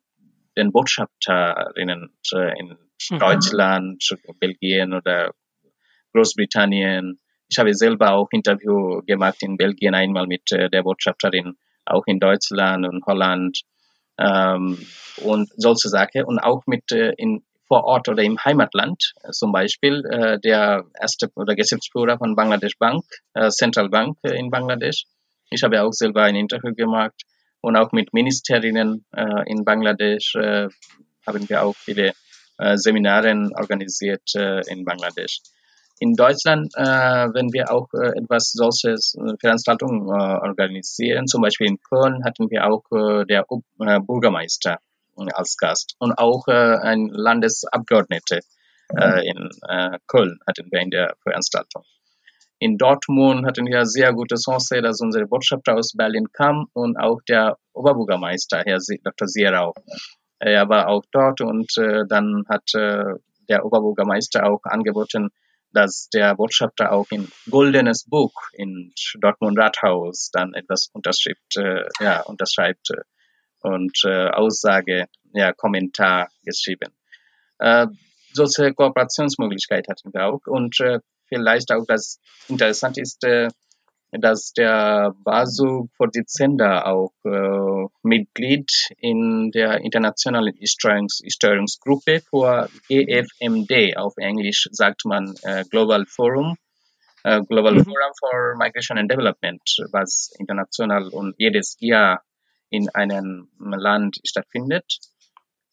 den 0.58 0.72
Botschafterinnen 0.72 2.16
äh, 2.34 2.60
in 2.60 2.78
mhm. 3.12 3.20
Deutschland, 3.20 4.04
Belgien 4.40 4.94
oder 4.94 5.34
Großbritannien. 6.14 7.20
Ich 7.54 7.60
habe 7.60 7.76
selber 7.76 8.14
auch 8.14 8.30
Interview 8.32 9.04
gemacht 9.06 9.44
in 9.44 9.58
Belgien 9.58 9.94
einmal 9.94 10.26
mit 10.26 10.52
äh, 10.52 10.72
der 10.72 10.82
Botschafterin, 10.82 11.56
auch 11.86 12.02
in 12.08 12.20
Deutschland 12.20 12.88
und 12.88 13.06
Holland 13.06 13.62
ähm, 14.18 14.80
und 15.18 15.52
solche 15.56 15.88
Sachen 15.88 16.24
und 16.26 16.40
auch 16.40 16.64
mit 16.66 16.92
äh, 16.92 17.14
in 17.16 17.44
vor 17.68 17.84
Ort 17.84 18.10
oder 18.10 18.24
im 18.24 18.44
Heimatland, 18.44 19.14
äh, 19.22 19.30
zum 19.30 19.52
Beispiel 19.52 20.04
äh, 20.04 20.40
der 20.40 20.86
erste 21.00 21.30
oder 21.36 21.54
Geschäftsführer 21.54 22.18
von 22.18 22.36
Bangladesh 22.36 22.80
Bank, 22.80 23.04
äh, 23.36 23.52
Central 23.52 23.90
Bank 23.90 24.18
äh, 24.24 24.36
in 24.36 24.50
Bangladesch. 24.50 25.04
Ich 25.52 25.62
habe 25.62 25.84
auch 25.84 25.94
selber 25.94 26.24
ein 26.24 26.36
Interview 26.36 26.74
gemacht 26.74 27.22
und 27.62 27.78
auch 27.78 27.92
mit 27.92 28.14
Ministerinnen 28.14 29.06
in 29.46 29.64
Bangladesch 29.64 30.34
haben 30.36 31.50
wir 31.50 31.64
auch 31.64 31.76
viele 31.76 32.14
Seminare 32.74 33.52
organisiert 33.56 34.34
in 34.68 34.84
Bangladesch. 34.84 35.42
In 36.00 36.14
Deutschland, 36.14 36.74
äh, 36.76 36.84
wenn 36.84 37.54
wir 37.54 37.72
auch 37.72 37.88
äh, 37.94 38.18
etwas 38.18 38.52
solches 38.52 39.16
äh, 39.16 39.36
Veranstaltungen 39.40 40.08
äh, 40.08 40.48
organisieren, 40.48 41.28
zum 41.28 41.42
Beispiel 41.42 41.68
in 41.68 41.80
Köln 41.82 42.24
hatten 42.26 42.50
wir 42.50 42.66
auch 42.66 42.84
äh, 42.92 43.26
der 43.26 43.46
äh, 43.50 44.00
Bürgermeister 44.00 44.80
äh, 45.18 45.32
als 45.34 45.56
Gast 45.58 45.96
und 46.00 46.18
auch 46.18 46.48
äh, 46.48 46.52
ein 46.52 47.10
Landesabgeordnete 47.10 48.40
äh, 48.98 49.30
in 49.30 49.50
äh, 49.68 50.00
Köln 50.08 50.40
hatten 50.48 50.68
wir 50.72 50.82
in 50.82 50.90
der 50.90 51.16
Veranstaltung. 51.24 51.84
In 52.60 52.78
Dortmund 52.78 53.46
hatten 53.46 53.66
wir 53.66 53.86
sehr 53.86 54.14
gute 54.14 54.36
Chance, 54.36 54.82
dass 54.82 55.02
unsere 55.02 55.26
Botschafter 55.26 55.76
aus 55.76 55.94
Berlin 55.94 56.32
kam 56.32 56.68
und 56.74 56.98
auch 56.98 57.20
der 57.28 57.58
Oberbürgermeister, 57.74 58.64
Herr 58.66 58.80
Dr. 59.04 59.28
Sierau. 59.28 59.74
Er 60.40 60.70
war 60.70 60.88
auch 60.88 61.04
dort 61.12 61.42
und 61.42 61.78
äh, 61.78 62.06
dann 62.08 62.44
hat 62.48 62.74
äh, 62.74 63.16
der 63.50 63.66
Oberbürgermeister 63.66 64.46
auch 64.46 64.62
angeboten, 64.64 65.30
dass 65.74 66.10
der 66.10 66.36
Botschafter 66.36 66.92
auch 66.92 67.08
in 67.12 67.32
goldenes 67.50 68.06
Buch 68.06 68.34
in 68.54 68.94
Dortmund 69.20 69.58
Rathaus 69.58 70.30
dann 70.32 70.54
etwas 70.54 70.90
unterschrift, 70.94 71.58
äh, 71.58 71.86
ja, 72.00 72.22
unterschreibt 72.22 72.92
äh, 72.92 73.02
und 73.62 73.98
äh, 74.06 74.30
Aussage, 74.30 75.08
ja, 75.34 75.52
Kommentar 75.54 76.30
geschrieben. 76.44 76.94
Äh, 77.60 77.88
solche 78.34 78.74
Kooperationsmöglichkeit 78.74 79.88
hatten 79.90 80.14
wir 80.14 80.26
auch 80.26 80.42
und 80.46 80.80
äh, 80.80 81.00
vielleicht 81.28 81.72
auch 81.72 81.86
das 81.88 82.20
interessant 82.48 82.98
ist, 82.98 83.24
äh, 83.24 83.50
dass 84.20 84.54
der 84.54 85.14
BASU-Vorsitzende 85.24 86.86
auch 86.86 87.14
äh, 87.26 87.88
Mitglied 88.04 88.70
in 89.00 89.52
der 89.52 89.82
internationalen 89.82 90.54
Steuerungs 90.64 91.22
Steuerungsgruppe 91.28 92.22
für 92.22 92.70
GFMD, 92.88 93.98
auf 93.98 94.14
Englisch 94.18 94.68
sagt 94.72 95.06
man 95.06 95.34
äh, 95.44 95.64
Global 95.70 96.06
Forum, 96.06 96.58
äh, 97.24 97.42
Global 97.42 97.74
mhm. 97.74 97.86
Forum 97.86 98.12
for 98.20 98.56
Migration 98.58 99.00
and 99.00 99.12
Development, 99.12 99.62
was 99.92 100.32
international 100.38 101.08
und 101.10 101.36
jedes 101.38 101.76
Jahr 101.80 102.22
in 102.70 102.90
einem 102.90 103.50
Land 103.60 104.18
stattfindet. 104.26 105.00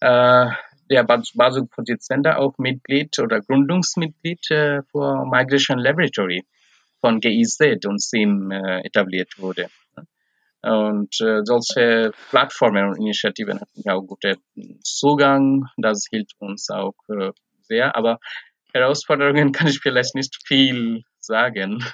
Äh, 0.01 0.47
der 0.91 1.05
BASU-Vorsitzende 1.05 2.39
auch 2.39 2.57
Mitglied 2.59 3.19
oder 3.19 3.43
Gründungsmitglied 3.43 4.51
äh, 4.51 4.83
für 4.91 5.27
Migration 5.27 5.79
Laboratory 5.79 6.43
von 7.01 7.21
GIZ 7.21 7.87
und 7.87 8.03
SIM 8.03 8.51
äh, 8.51 8.81
etabliert 8.81 9.39
wurde. 9.39 9.69
Und 10.63 11.19
äh, 11.21 11.41
solche 11.45 12.13
Plattformen 12.29 12.89
und 12.89 12.99
Initiativen 12.99 13.61
hatten 13.61 13.83
ja 13.83 13.95
auch 13.95 14.03
guten 14.03 14.37
Zugang. 14.83 15.65
Das 15.79 16.07
hilft 16.11 16.35
uns 16.39 16.69
auch 16.69 16.95
äh, 17.09 17.31
sehr. 17.63 17.97
Aber 17.97 18.19
Herausforderungen 18.73 19.53
kann 19.53 19.69
ich 19.69 19.81
vielleicht 19.81 20.15
nicht 20.15 20.37
viel 20.47 21.03
sagen. 21.19 21.85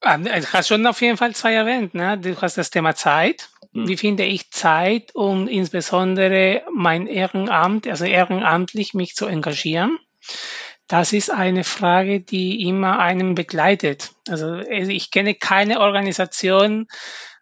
Ah, 0.00 0.16
du 0.16 0.30
hast 0.30 0.68
schon 0.68 0.86
auf 0.86 1.00
jeden 1.00 1.16
Fall 1.16 1.34
zwei 1.34 1.54
erwähnt. 1.54 1.94
Ne? 1.94 2.18
Du 2.18 2.40
hast 2.40 2.58
das 2.58 2.70
Thema 2.70 2.94
Zeit. 2.94 3.50
Hm. 3.72 3.86
Wie 3.86 3.96
finde 3.96 4.24
ich 4.24 4.50
Zeit, 4.50 5.14
um 5.14 5.46
insbesondere 5.46 6.64
mein 6.74 7.06
Ehrenamt, 7.06 7.86
also 7.86 8.04
ehrenamtlich 8.04 8.94
mich 8.94 9.14
zu 9.14 9.26
engagieren? 9.26 9.98
Das 10.90 11.12
ist 11.12 11.30
eine 11.30 11.62
Frage, 11.62 12.20
die 12.20 12.66
immer 12.66 12.98
einen 12.98 13.36
begleitet. 13.36 14.10
Also, 14.28 14.46
also 14.46 14.90
ich 14.90 15.12
kenne 15.12 15.36
keine 15.36 15.78
Organisation, 15.78 16.88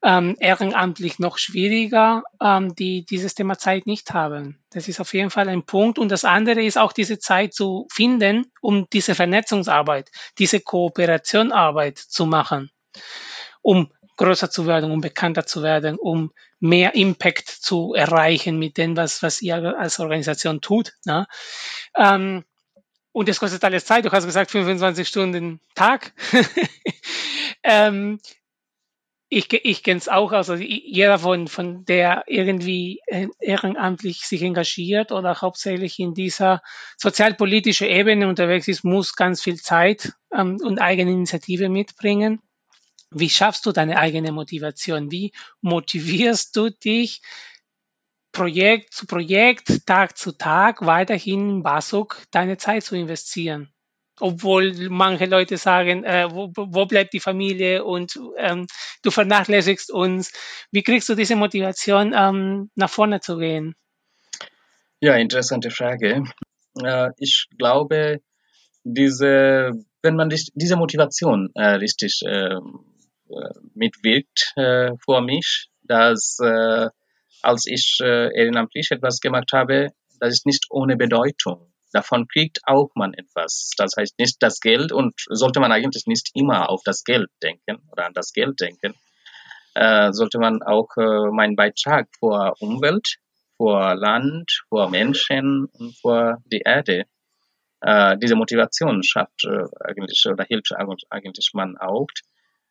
ähm, 0.03 0.36
ehrenamtlich 0.38 1.18
noch 1.18 1.38
schwieriger, 1.38 2.24
ähm, 2.42 2.74
die 2.74 3.07
dieses 3.07 3.34
Thema 3.34 3.57
Zeit 3.57 3.86
nicht 3.86 4.12
haben. 4.12 4.62
Das 4.68 4.86
ist 4.86 5.01
auf 5.01 5.14
jeden 5.14 5.30
Fall 5.30 5.49
ein 5.49 5.62
Punkt. 5.62 5.99
Und 5.99 6.11
das 6.11 6.26
andere 6.26 6.62
ist 6.62 6.76
auch 6.76 6.92
diese 6.92 7.18
Zeit 7.20 7.55
zu 7.55 7.86
finden, 7.90 8.53
um 8.61 8.86
diese 8.92 9.14
Vernetzungsarbeit, 9.14 10.11
diese 10.36 10.61
Kooperationarbeit 10.61 11.96
zu 11.96 12.26
machen, 12.26 12.70
um 13.62 13.90
größer 14.18 14.51
zu 14.51 14.66
werden, 14.66 14.90
um 14.90 15.01
bekannter 15.01 15.46
zu 15.46 15.62
werden, 15.62 15.96
um 15.96 16.32
mehr 16.61 16.94
Impact 16.94 17.49
zu 17.49 17.94
erreichen 17.94 18.59
mit 18.59 18.76
dem, 18.76 18.94
was, 18.94 19.22
was 19.22 19.40
ihr 19.40 19.78
als 19.78 20.01
Organisation 20.01 20.61
tut. 20.61 20.92
Ne? 21.07 21.26
Ähm, 21.96 22.44
und 23.19 23.29
das 23.29 23.41
kostet 23.41 23.64
alles 23.64 23.85
Zeit. 23.85 24.05
Du 24.05 24.12
hast 24.12 24.27
gesagt 24.27 24.53
25 24.53 25.09
Stunden 25.09 25.61
Tag. 25.75 26.12
ähm, 27.64 28.21
ich, 29.29 29.53
ich 29.53 29.83
kenne 29.83 29.99
es 29.99 30.09
auch, 30.09 30.31
also 30.31 30.55
jeder 30.55 31.19
von, 31.19 31.49
von 31.49 31.85
der 31.85 32.23
irgendwie 32.29 33.01
äh, 33.07 33.27
ehrenamtlich 33.41 34.21
sich 34.21 34.41
engagiert 34.43 35.11
oder 35.11 35.41
hauptsächlich 35.41 35.99
in 35.99 36.14
dieser 36.14 36.62
sozialpolitischen 36.97 37.89
Ebene 37.89 38.29
unterwegs 38.29 38.69
ist, 38.69 38.85
muss 38.85 39.16
ganz 39.16 39.43
viel 39.43 39.57
Zeit 39.57 40.12
ähm, 40.33 40.59
und 40.62 40.79
eigene 40.79 41.11
Initiative 41.11 41.69
mitbringen. 41.69 42.41
Wie 43.11 43.31
schaffst 43.31 43.66
du 43.66 43.73
deine 43.73 43.99
eigene 43.99 44.31
Motivation? 44.31 45.11
Wie 45.11 45.33
motivierst 45.61 46.55
du 46.55 46.71
dich, 46.71 47.21
Projekt 48.33 48.95
zu 48.95 49.07
Projekt, 49.07 49.87
Tag 49.87 50.16
zu 50.16 50.33
Tag 50.33 50.85
weiterhin 50.85 51.51
in 51.51 51.62
Basuk 51.62 52.22
deine 52.31 52.57
Zeit 52.57 52.85
zu 52.85 52.97
investieren. 52.97 53.72
Obwohl 54.20 54.89
manche 54.91 55.26
Leute 55.26 55.57
sagen, 55.57 56.05
äh, 56.05 56.29
wo, 56.31 56.51
wo, 56.55 56.87
bleibt 56.87 57.12
die 57.12 57.20
Familie 57.20 57.85
und 57.85 58.18
ähm, 58.37 58.66
du 59.03 59.11
vernachlässigst 59.11 59.93
uns. 59.93 60.33
Wie 60.72 60.83
kriegst 60.83 61.09
du 61.09 61.14
diese 61.14 61.37
Motivation, 61.37 62.12
ähm, 62.16 62.70
nach 62.74 62.91
vorne 62.91 63.20
zu 63.20 63.39
gehen? 63.39 63.74
Ja, 65.01 65.14
interessante 65.14 65.70
Frage. 65.70 66.24
Äh, 66.83 67.11
ich 67.18 67.47
glaube, 67.57 68.20
diese, 68.83 69.72
wenn 70.03 70.16
man 70.16 70.31
diese 70.31 70.76
Motivation 70.76 71.51
äh, 71.55 71.74
richtig 71.74 72.20
ähm, 72.26 72.85
äh, 73.29 73.55
mitwirkt 73.74 74.53
äh, 74.57 74.93
vor 75.05 75.20
mich, 75.20 75.70
dass 75.83 76.39
äh, 76.41 76.89
als 77.43 77.66
ich 77.66 77.99
äh, 78.01 78.34
ehrenamtlich 78.36 78.91
etwas 78.91 79.20
gemacht 79.20 79.53
habe, 79.53 79.89
das 80.20 80.34
ist 80.34 80.47
nicht 80.47 80.66
ohne 80.70 80.97
Bedeutung. 80.97 81.72
Davon 81.93 82.28
kriegt 82.28 82.61
auch 82.64 82.91
man 82.95 83.14
etwas. 83.14 83.70
Das 83.78 83.93
heißt 83.97 84.18
nicht 84.18 84.36
das 84.41 84.61
Geld 84.61 84.93
und 84.93 85.14
sollte 85.30 85.61
man 85.61 85.72
eigentlich 85.72 86.07
nicht 86.07 86.30
immer 86.34 86.68
auf 86.68 86.82
das 86.84 87.05
Geld 87.05 87.30
denken 87.43 87.78
oder 87.91 88.07
an 88.07 88.12
das 88.12 88.32
Geld 88.32 88.61
denken, 88.61 88.95
äh, 89.74 90.12
sollte 90.12 90.39
man 90.39 90.62
auch 90.62 90.89
äh, 90.97 91.30
meinen 91.30 91.57
Beitrag 91.57 92.09
vor 92.18 92.55
Umwelt, 92.61 93.16
vor 93.57 93.95
Land, 93.95 94.64
vor 94.68 94.91
Menschen 94.91 95.66
und 95.72 95.97
vor 95.97 96.39
die 96.47 96.62
Erde. 96.64 97.05
Äh, 97.80 98.18
diese 98.18 98.34
Motivation 98.34 99.03
schafft 99.03 99.45
äh, 99.45 99.64
eigentlich 99.80 100.24
oder 100.26 100.45
hilft 100.45 100.72
eigentlich 101.11 101.51
man 101.55 101.78
auch. 101.78 102.09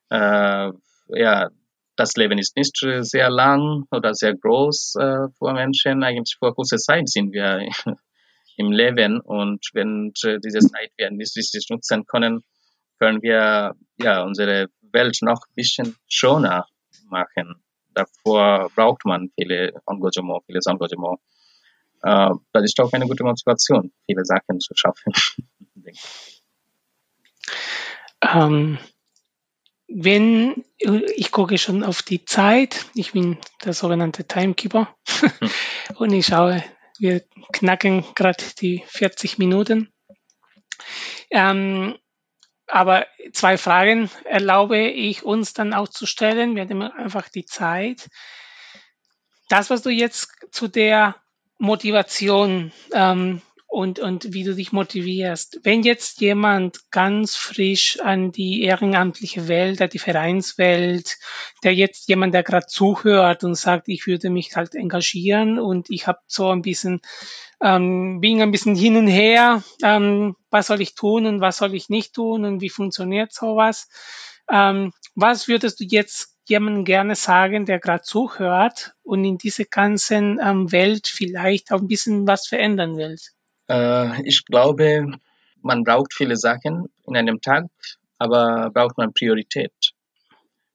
Äh, 0.09 0.71
ja, 1.09 1.49
das 1.97 2.15
Leben 2.15 2.37
ist 2.37 2.55
nicht 2.55 2.77
sehr 2.77 3.29
lang 3.29 3.85
oder 3.91 4.13
sehr 4.13 4.35
groß 4.35 4.95
äh, 4.95 5.27
für 5.37 5.53
Menschen. 5.53 6.03
Eigentlich 6.03 6.37
vor 6.39 6.55
kurzer 6.55 6.77
Zeit 6.77 7.09
sind 7.09 7.33
wir 7.33 7.67
im 8.57 8.71
Leben 8.71 9.19
und 9.19 9.65
wenn 9.73 10.13
diese 10.13 10.59
Zeit 10.59 10.91
wir 10.97 11.11
nicht 11.11 11.35
richtig 11.35 11.67
nutzen 11.69 12.05
können, 12.05 12.43
können 12.99 13.21
wir 13.21 13.75
ja 14.01 14.23
unsere 14.23 14.67
Welt 14.91 15.17
noch 15.21 15.41
ein 15.47 15.55
bisschen 15.55 15.95
schöner 16.07 16.65
machen. 17.09 17.55
Davor 17.93 18.69
braucht 18.75 19.05
man 19.05 19.29
viele 19.35 19.73
Engagement, 19.87 20.43
vieles 20.45 20.65
Engagement. 20.67 21.19
Äh, 22.03 22.29
das 22.53 22.63
ist 22.63 22.79
auch 22.79 22.93
eine 22.93 23.07
gute 23.07 23.23
Motivation, 23.23 23.91
viele 24.05 24.23
Sachen 24.23 24.59
zu 24.59 24.73
schaffen. 24.75 25.13
ähm, 28.21 28.77
wenn, 29.87 30.65
ich 31.15 31.31
gucke 31.31 31.57
schon 31.57 31.83
auf 31.83 32.01
die 32.01 32.25
Zeit, 32.25 32.85
ich 32.93 33.13
bin 33.13 33.37
der 33.63 33.73
sogenannte 33.73 34.25
Timekeeper 34.25 34.95
und 35.95 36.11
ich 36.11 36.25
schaue, 36.25 36.63
wir 36.99 37.23
knacken 37.53 38.03
gerade 38.15 38.43
die 38.59 38.83
40 38.87 39.37
Minuten. 39.37 39.91
Ähm, 41.29 41.97
aber 42.67 43.07
zwei 43.31 43.57
Fragen 43.57 44.09
erlaube 44.25 44.87
ich 44.87 45.23
uns 45.23 45.53
dann 45.53 45.73
auch 45.73 45.87
zu 45.87 46.05
stellen. 46.05 46.55
Wir 46.55 46.63
haben 46.63 46.81
einfach 46.81 47.29
die 47.29 47.45
Zeit. 47.45 48.09
Das, 49.47 49.69
was 49.69 49.83
du 49.83 49.89
jetzt 49.89 50.29
zu 50.51 50.67
der 50.67 51.15
Motivation 51.59 52.73
ähm, 52.91 53.41
und, 53.67 53.99
und 53.99 54.33
wie 54.33 54.43
du 54.43 54.55
dich 54.55 54.71
motivierst. 54.71 55.59
Wenn 55.63 55.83
jetzt 55.83 56.21
jemand 56.21 56.89
ganz 56.89 57.35
frisch 57.35 57.99
an 57.99 58.31
die 58.31 58.63
ehrenamtliche 58.63 59.49
Welt, 59.49 59.81
an 59.81 59.89
die 59.89 59.99
Vereinswelt, 59.99 61.17
der 61.63 61.75
jetzt 61.75 62.07
jemand, 62.07 62.33
der 62.33 62.43
gerade 62.43 62.65
zuhört 62.65 63.43
und 63.43 63.55
sagt, 63.55 63.89
ich 63.89 64.07
würde 64.07 64.29
mich 64.29 64.55
halt 64.55 64.73
engagieren 64.73 65.59
und 65.59 65.89
ich 65.89 66.07
habe 66.07 66.19
so 66.27 66.49
ein 66.49 66.61
bisschen, 66.61 67.01
ähm, 67.61 68.21
bin 68.21 68.41
ein 68.41 68.51
bisschen 68.51 68.75
hin 68.75 68.95
und 68.95 69.07
her, 69.07 69.63
ähm, 69.83 70.35
was 70.49 70.67
soll 70.67 70.81
ich 70.81 70.95
tun 70.95 71.25
und 71.25 71.41
was 71.41 71.57
soll 71.57 71.75
ich 71.75 71.89
nicht 71.89 72.13
tun 72.13 72.45
und 72.45 72.61
wie 72.61 72.69
funktioniert 72.69 73.33
sowas? 73.33 73.89
Ähm, 74.49 74.93
was 75.13 75.49
würdest 75.49 75.81
du 75.81 75.83
jetzt 75.83 76.37
jemandem 76.47 76.85
gerne 76.85 77.15
sagen, 77.15 77.65
der 77.65 77.79
gerade 77.79 78.03
zuhört 78.03 78.93
und 79.03 79.25
in 79.25 79.37
dieser 79.37 79.65
ganzen 79.65 80.39
ähm, 80.41 80.71
Welt 80.71 81.07
vielleicht 81.07 81.73
auch 81.73 81.81
ein 81.81 81.87
bisschen 81.87 82.25
was 82.25 82.47
verändern 82.47 82.95
will? 82.95 83.17
Äh, 83.69 84.21
ich 84.23 84.45
glaube, 84.45 85.11
man 85.61 85.83
braucht 85.83 86.13
viele 86.13 86.37
Sachen 86.37 86.87
in 87.05 87.17
einem 87.17 87.41
Tag, 87.41 87.65
aber 88.17 88.69
braucht 88.71 88.97
man 88.97 89.13
Priorität. 89.13 89.73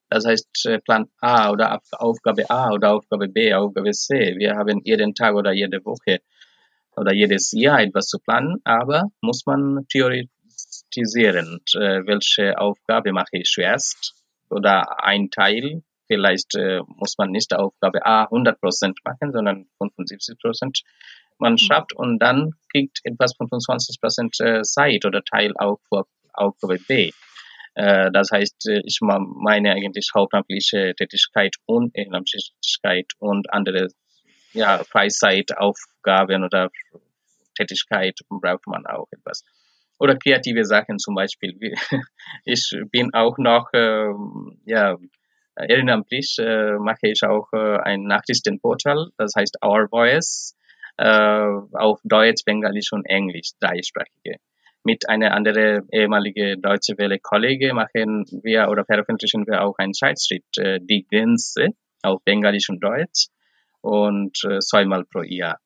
Das 0.09 0.25
heißt, 0.25 0.65
äh, 0.67 0.79
Plan 0.79 1.07
A 1.21 1.49
oder 1.49 1.81
Aufgabe 1.93 2.49
A 2.49 2.71
oder 2.71 2.93
Aufgabe 2.93 3.27
B, 3.27 3.53
Aufgabe 3.53 3.91
C. 3.91 4.35
Wir 4.37 4.55
haben 4.55 4.81
jeden 4.83 5.15
Tag 5.15 5.33
oder 5.33 5.51
jede 5.51 5.83
Woche 5.85 6.19
oder 6.95 7.13
jedes 7.13 7.51
Jahr 7.51 7.81
etwas 7.81 8.07
zu 8.07 8.19
planen, 8.19 8.57
aber 8.63 9.05
muss 9.21 9.45
man 9.47 9.87
priorisieren, 9.91 11.61
äh, 11.73 12.05
welche 12.05 12.59
Aufgabe 12.59 13.11
mache 13.11 13.37
ich 13.37 13.49
zuerst 13.49 14.13
oder 14.49 15.03
ein 15.03 15.31
Teil. 15.31 15.81
Vielleicht 16.05 16.55
äh, 16.55 16.81
muss 16.85 17.17
man 17.17 17.31
nicht 17.31 17.51
Aufgabe 17.55 18.05
A 18.05 18.25
100% 18.25 18.93
machen, 19.03 19.31
sondern 19.31 19.65
75% 19.79 20.83
man 21.39 21.53
mhm. 21.53 21.57
schafft 21.57 21.93
und 21.93 22.19
dann 22.19 22.53
kriegt 22.71 22.99
etwas 23.03 23.35
25% 23.37 24.43
äh, 24.43 24.61
Zeit 24.63 25.05
oder 25.05 25.23
Teil 25.23 25.53
auch 25.57 25.79
für 25.87 26.05
Aufgabe 26.33 26.79
B. 26.87 27.11
Äh, 27.75 28.11
das 28.11 28.29
heißt, 28.31 28.67
äh, 28.69 28.81
ich 28.85 28.99
meine 29.01 29.71
eigentlich 29.71 30.09
hauptamtliche 30.15 30.93
Tätigkeit 30.95 31.55
und 31.65 31.95
ehrenamtliche 31.95 32.51
Tätigkeit 32.61 33.07
und 33.19 33.51
andere 33.53 33.87
ja, 34.53 34.83
Freizeitaufgaben 34.83 36.43
oder 36.43 36.69
Tätigkeit 37.55 38.19
braucht 38.29 38.67
man 38.67 38.85
auch 38.85 39.07
etwas. 39.11 39.43
Oder 39.99 40.17
kreative 40.17 40.65
Sachen 40.65 40.99
zum 40.99 41.15
Beispiel. 41.15 41.57
Ich 42.45 42.75
bin 42.91 43.13
auch 43.13 43.37
noch 43.37 43.69
ähm, 43.73 44.59
ja, 44.65 44.97
ehrenamtlich, 45.55 46.37
mache 46.39 47.07
ich 47.07 47.23
auch 47.23 47.51
ein 47.53 48.03
Nachrichtenportal, 48.03 49.09
das 49.17 49.33
heißt 49.35 49.57
Our 49.63 49.87
Voice 49.89 50.55
auf 50.97 51.99
Deutsch, 52.03 52.43
Bengalisch 52.45 52.91
und 52.91 53.05
Englisch, 53.05 53.51
dreisprachige. 53.59 54.37
Mit 54.83 55.07
einer 55.07 55.33
anderen 55.33 55.87
ehemaligen 55.93 56.61
Deutsche 56.61 56.97
Welle 56.97 57.17
Kollege 57.19 57.73
machen 57.73 58.25
wir 58.43 58.67
oder 58.69 58.83
veröffentlichen 58.83 59.47
wir 59.47 59.63
auch 59.63 59.75
ein 59.77 59.93
Zeitschritt, 59.93 60.43
äh, 60.57 60.79
Die 60.81 61.05
Grenze 61.09 61.67
auf 62.01 62.21
Bengalisch 62.25 62.69
und 62.69 62.83
Deutsch 62.83 63.27
und 63.81 64.37
äh, 64.43 64.59
zweimal 64.59 65.05
pro 65.05 65.21
Jahr. 65.21 65.57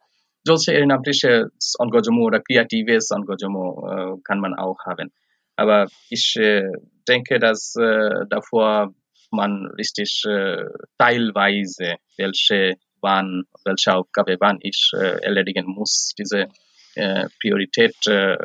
Solche 0.43 0.73
ehrenamtliche 0.73 1.49
Engagement 1.79 2.25
oder 2.25 2.41
kreatives 2.41 3.09
Engagement 3.09 4.19
äh, 4.19 4.21
kann 4.23 4.39
man 4.39 4.53
auch 4.53 4.77
haben. 4.85 5.11
Aber 5.55 5.87
ich 6.09 6.35
äh, 6.35 6.71
denke, 7.07 7.39
dass 7.39 7.75
äh, 7.75 8.25
davor 8.29 8.93
man 9.31 9.65
richtig 9.77 10.23
äh, 10.27 10.63
teilweise 10.99 11.95
welche 12.17 12.75
wann, 13.01 13.43
welche 13.65 13.95
Aufgabe 13.95 14.37
wann 14.39 14.59
ich 14.61 14.91
äh, 14.93 15.21
erledigen 15.23 15.65
muss, 15.67 16.13
diese 16.17 16.47
äh, 16.95 17.27
Priorität 17.41 17.95
äh, 18.07 18.37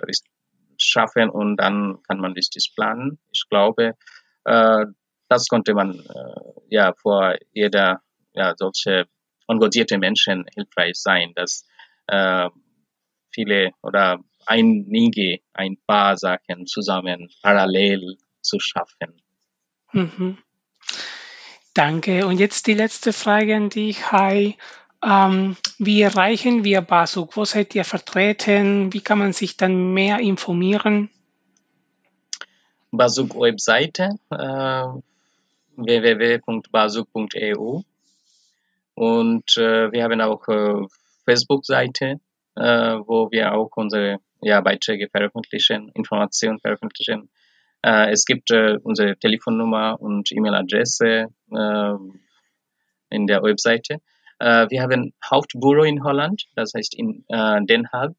schaffen 0.79 1.31
und 1.31 1.57
dann 1.57 2.03
kann 2.09 2.19
man 2.19 2.33
richtig 2.33 2.73
planen. 2.75 3.19
Ich 3.31 3.45
glaube, 3.49 3.95
äh, 4.45 4.87
das 5.29 5.49
konnte 5.49 5.75
man 5.75 5.99
äh, 5.99 6.53
ja 6.69 6.93
vor 6.95 7.37
jeder 7.53 8.03
ja, 8.35 8.55
solche 8.57 9.07
engagierte 9.49 9.99
Menschen 9.99 10.45
hilfreich 10.55 10.97
sein, 10.97 11.33
dass 11.35 11.67
äh, 12.07 12.49
viele 13.33 13.71
oder 13.83 14.19
einige, 14.47 15.39
ein 15.53 15.77
paar 15.87 16.17
Sachen 16.17 16.67
zusammen 16.67 17.31
parallel 17.43 18.17
zu 18.41 18.59
schaffen. 18.59 19.23
Mhm. 19.93 20.39
Danke. 21.75 22.27
Und 22.27 22.39
jetzt 22.39 22.67
die 22.67 22.75
letzte 22.75 23.13
Frage 23.13 23.57
an 23.57 23.71
dich, 23.71 24.13
Hi. 24.13 24.57
Ähm, 25.05 25.57
wie 25.79 26.03
erreichen 26.03 26.65
wir 26.65 26.81
BASUK? 26.81 27.37
Wo 27.37 27.45
seid 27.45 27.75
ihr 27.75 27.85
vertreten? 27.85 28.93
Wie 28.93 29.01
kann 29.01 29.19
man 29.19 29.33
sich 29.33 29.57
dann 29.57 29.93
mehr 29.95 30.21
informieren? 30.21 31.11
BASUK 32.93 33.35
Webseite 33.35 34.11
äh, 34.31 34.85
www.basuk.eu 35.77 37.81
und 38.95 39.57
äh, 39.57 39.91
wir 39.91 40.05
haben 40.05 40.21
auch 40.21 40.47
äh, 40.49 40.87
Facebook-Seite, 41.25 42.21
äh, 42.57 42.63
wo 42.63 43.31
wir 43.31 43.55
auch 43.55 43.71
unsere 43.77 44.19
ja, 44.41 44.61
Beiträge 44.61 45.09
veröffentlichen, 45.09 45.91
Informationen 45.95 46.61
veröffentlichen. 46.61 47.31
Äh, 47.85 48.13
es 48.13 48.25
gibt 48.25 48.51
äh, 48.51 48.77
unsere 48.83 49.17
Telefonnummer 49.17 50.01
und 50.01 50.31
E-Mail-Adresse 50.31 51.27
äh, 51.51 51.95
in 53.11 53.27
der 53.27 53.43
Webseite. 53.43 53.99
Äh, 54.39 54.71
wir 54.71 54.83
haben 54.83 55.13
Hauptbüro 55.29 55.83
in 55.83 56.05
Holland, 56.05 56.45
das 56.55 56.73
heißt 56.75 56.95
in 56.97 57.25
Den 57.29 57.89
Haag, 57.93 58.15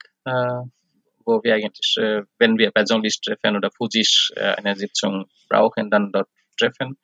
wo 1.26 1.42
wir 1.42 1.56
eigentlich, 1.56 1.96
wenn 2.38 2.58
wir 2.58 2.72
persönlich 2.72 3.20
treffen 3.22 3.56
oder 3.56 3.70
physisch 3.72 4.32
eine 4.36 4.76
Sitzung 4.76 5.26
brauchen, 5.50 5.90
dann 5.90 6.12
dort 6.12 6.28
treffen. 6.60 6.98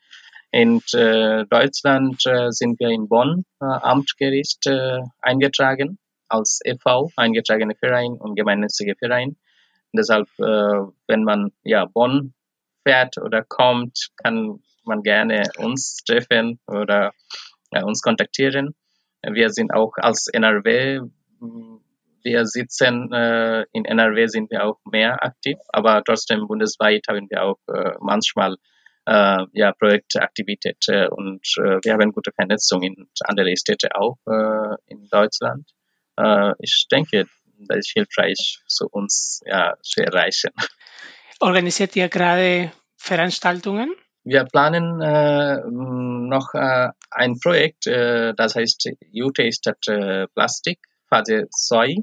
In 0.52 0.82
Deutschland 0.92 2.22
sind 2.50 2.80
wir 2.80 2.90
in 2.90 3.08
Bonn, 3.08 3.46
Amtsgericht 3.60 4.68
eingetragen 5.22 6.00
als 6.28 6.60
e.V., 6.66 7.12
eingetragene 7.16 7.76
Verein 7.76 8.14
und 8.14 8.36
gemeinnützige 8.36 8.96
Verein. 8.96 9.38
Deshalb, 9.94 10.28
wenn 10.38 11.24
man 11.24 11.52
ja 11.64 11.86
Bonn 11.86 12.34
fährt 12.84 13.18
oder 13.18 13.44
kommt, 13.44 14.10
kann 14.18 14.62
man 14.84 15.04
gerne 15.04 15.44
uns 15.58 15.98
treffen 16.06 16.60
oder 16.68 17.12
ja, 17.72 17.84
uns 17.84 18.02
kontaktieren. 18.02 18.76
Wir 19.22 19.50
sind 19.50 19.74
auch 19.74 19.94
als 19.98 20.28
NRW, 20.28 21.02
wir 22.24 22.46
sitzen 22.46 23.12
äh, 23.14 23.66
in 23.72 23.86
NRW 23.86 24.28
sind 24.28 24.50
wir 24.52 24.66
auch 24.66 24.80
mehr 24.86 25.24
aktiv, 25.24 25.58
aber 25.70 26.04
trotzdem 26.04 26.48
bundesweit 26.48 27.06
haben 27.08 27.28
wir 27.30 27.44
auch 27.44 27.60
äh, 27.68 27.94
manchmal 28.00 28.56
äh, 29.06 29.46
ja, 29.54 29.74
Projektaktivität 29.74 30.78
äh, 30.88 31.08
und 31.08 31.46
äh, 31.58 31.80
wir 31.84 31.94
haben 31.94 32.12
gute 32.12 32.32
Vernetzung 32.32 32.84
in 32.84 33.10
andere 33.24 33.56
Städte 33.58 33.90
auch 33.96 34.18
äh, 34.28 34.76
in 34.88 35.08
Deutschland. 35.10 35.70
Äh, 36.18 36.54
ich 36.60 36.86
denke, 36.92 37.26
das 37.68 37.78
ist 37.80 37.92
hilfreich 37.94 38.60
für 38.68 38.88
uns 38.90 39.42
ja, 39.46 39.76
zu 39.82 40.02
erreichen. 40.02 40.52
Organisiert 41.40 41.96
ihr 41.96 42.10
gerade 42.10 42.72
Veranstaltungen? 42.98 43.96
Wir 44.24 44.44
planen 44.44 45.02
äh, 45.02 45.62
noch 45.70 46.54
äh, 46.54 46.90
ein 47.12 47.40
Projekt, 47.40 47.88
äh, 47.88 48.34
das 48.36 48.56
heißt 48.56 48.90
Jute 49.12 49.52
statt 49.52 49.88
äh, 49.88 50.28
Plastik, 50.28 50.80
Phase 51.08 51.48
2 51.50 51.96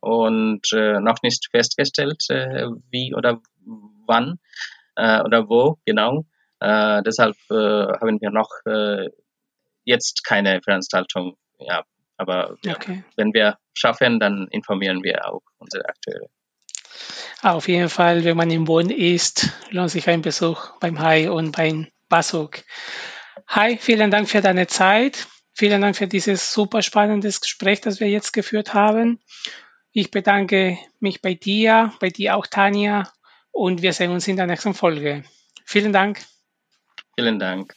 und 0.00 0.60
äh, 0.72 1.00
noch 1.00 1.22
nicht 1.22 1.48
festgestellt, 1.50 2.22
äh, 2.28 2.66
wie 2.90 3.14
oder 3.14 3.40
wann 4.06 4.38
oder 4.96 5.48
wo 5.48 5.78
genau. 5.86 6.26
Deshalb 6.60 7.36
haben 7.48 8.20
wir 8.20 8.30
noch 8.30 8.50
jetzt 9.84 10.24
keine 10.24 10.60
Veranstaltung. 10.60 11.36
Ja, 11.58 11.84
aber 12.18 12.56
okay. 12.68 13.02
wenn 13.16 13.32
wir 13.32 13.56
schaffen, 13.72 14.20
dann 14.20 14.46
informieren 14.50 15.02
wir 15.02 15.26
auch 15.26 15.40
unsere 15.58 15.88
Akteure. 15.88 16.28
Auf 17.42 17.68
jeden 17.68 17.88
Fall, 17.88 18.24
wenn 18.24 18.36
man 18.36 18.50
in 18.50 18.64
Bonn 18.64 18.90
ist, 18.90 19.50
lohnt 19.70 19.90
sich 19.90 20.08
ein 20.08 20.22
Besuch 20.22 20.78
beim 20.80 21.00
Hai 21.00 21.30
und 21.30 21.52
beim 21.52 21.88
Basuk. 22.08 22.62
Hai, 23.48 23.78
vielen 23.78 24.10
Dank 24.10 24.28
für 24.28 24.40
deine 24.40 24.66
Zeit. 24.66 25.26
Vielen 25.54 25.80
Dank 25.80 25.96
für 25.96 26.06
dieses 26.06 26.52
super 26.52 26.82
spannendes 26.82 27.40
Gespräch, 27.40 27.80
das 27.80 28.00
wir 28.00 28.08
jetzt 28.08 28.32
geführt 28.32 28.74
haben. 28.74 29.20
Ich 29.92 30.10
bedanke 30.10 30.78
mich 31.00 31.20
bei 31.20 31.34
dir, 31.34 31.92
bei 32.00 32.10
dir 32.10 32.36
auch, 32.36 32.46
Tanja, 32.46 33.10
und 33.50 33.82
wir 33.82 33.92
sehen 33.92 34.12
uns 34.12 34.28
in 34.28 34.36
der 34.36 34.46
nächsten 34.46 34.74
Folge. 34.74 35.24
Vielen 35.64 35.92
Dank. 35.92 36.20
Vielen 37.16 37.38
Dank. 37.38 37.74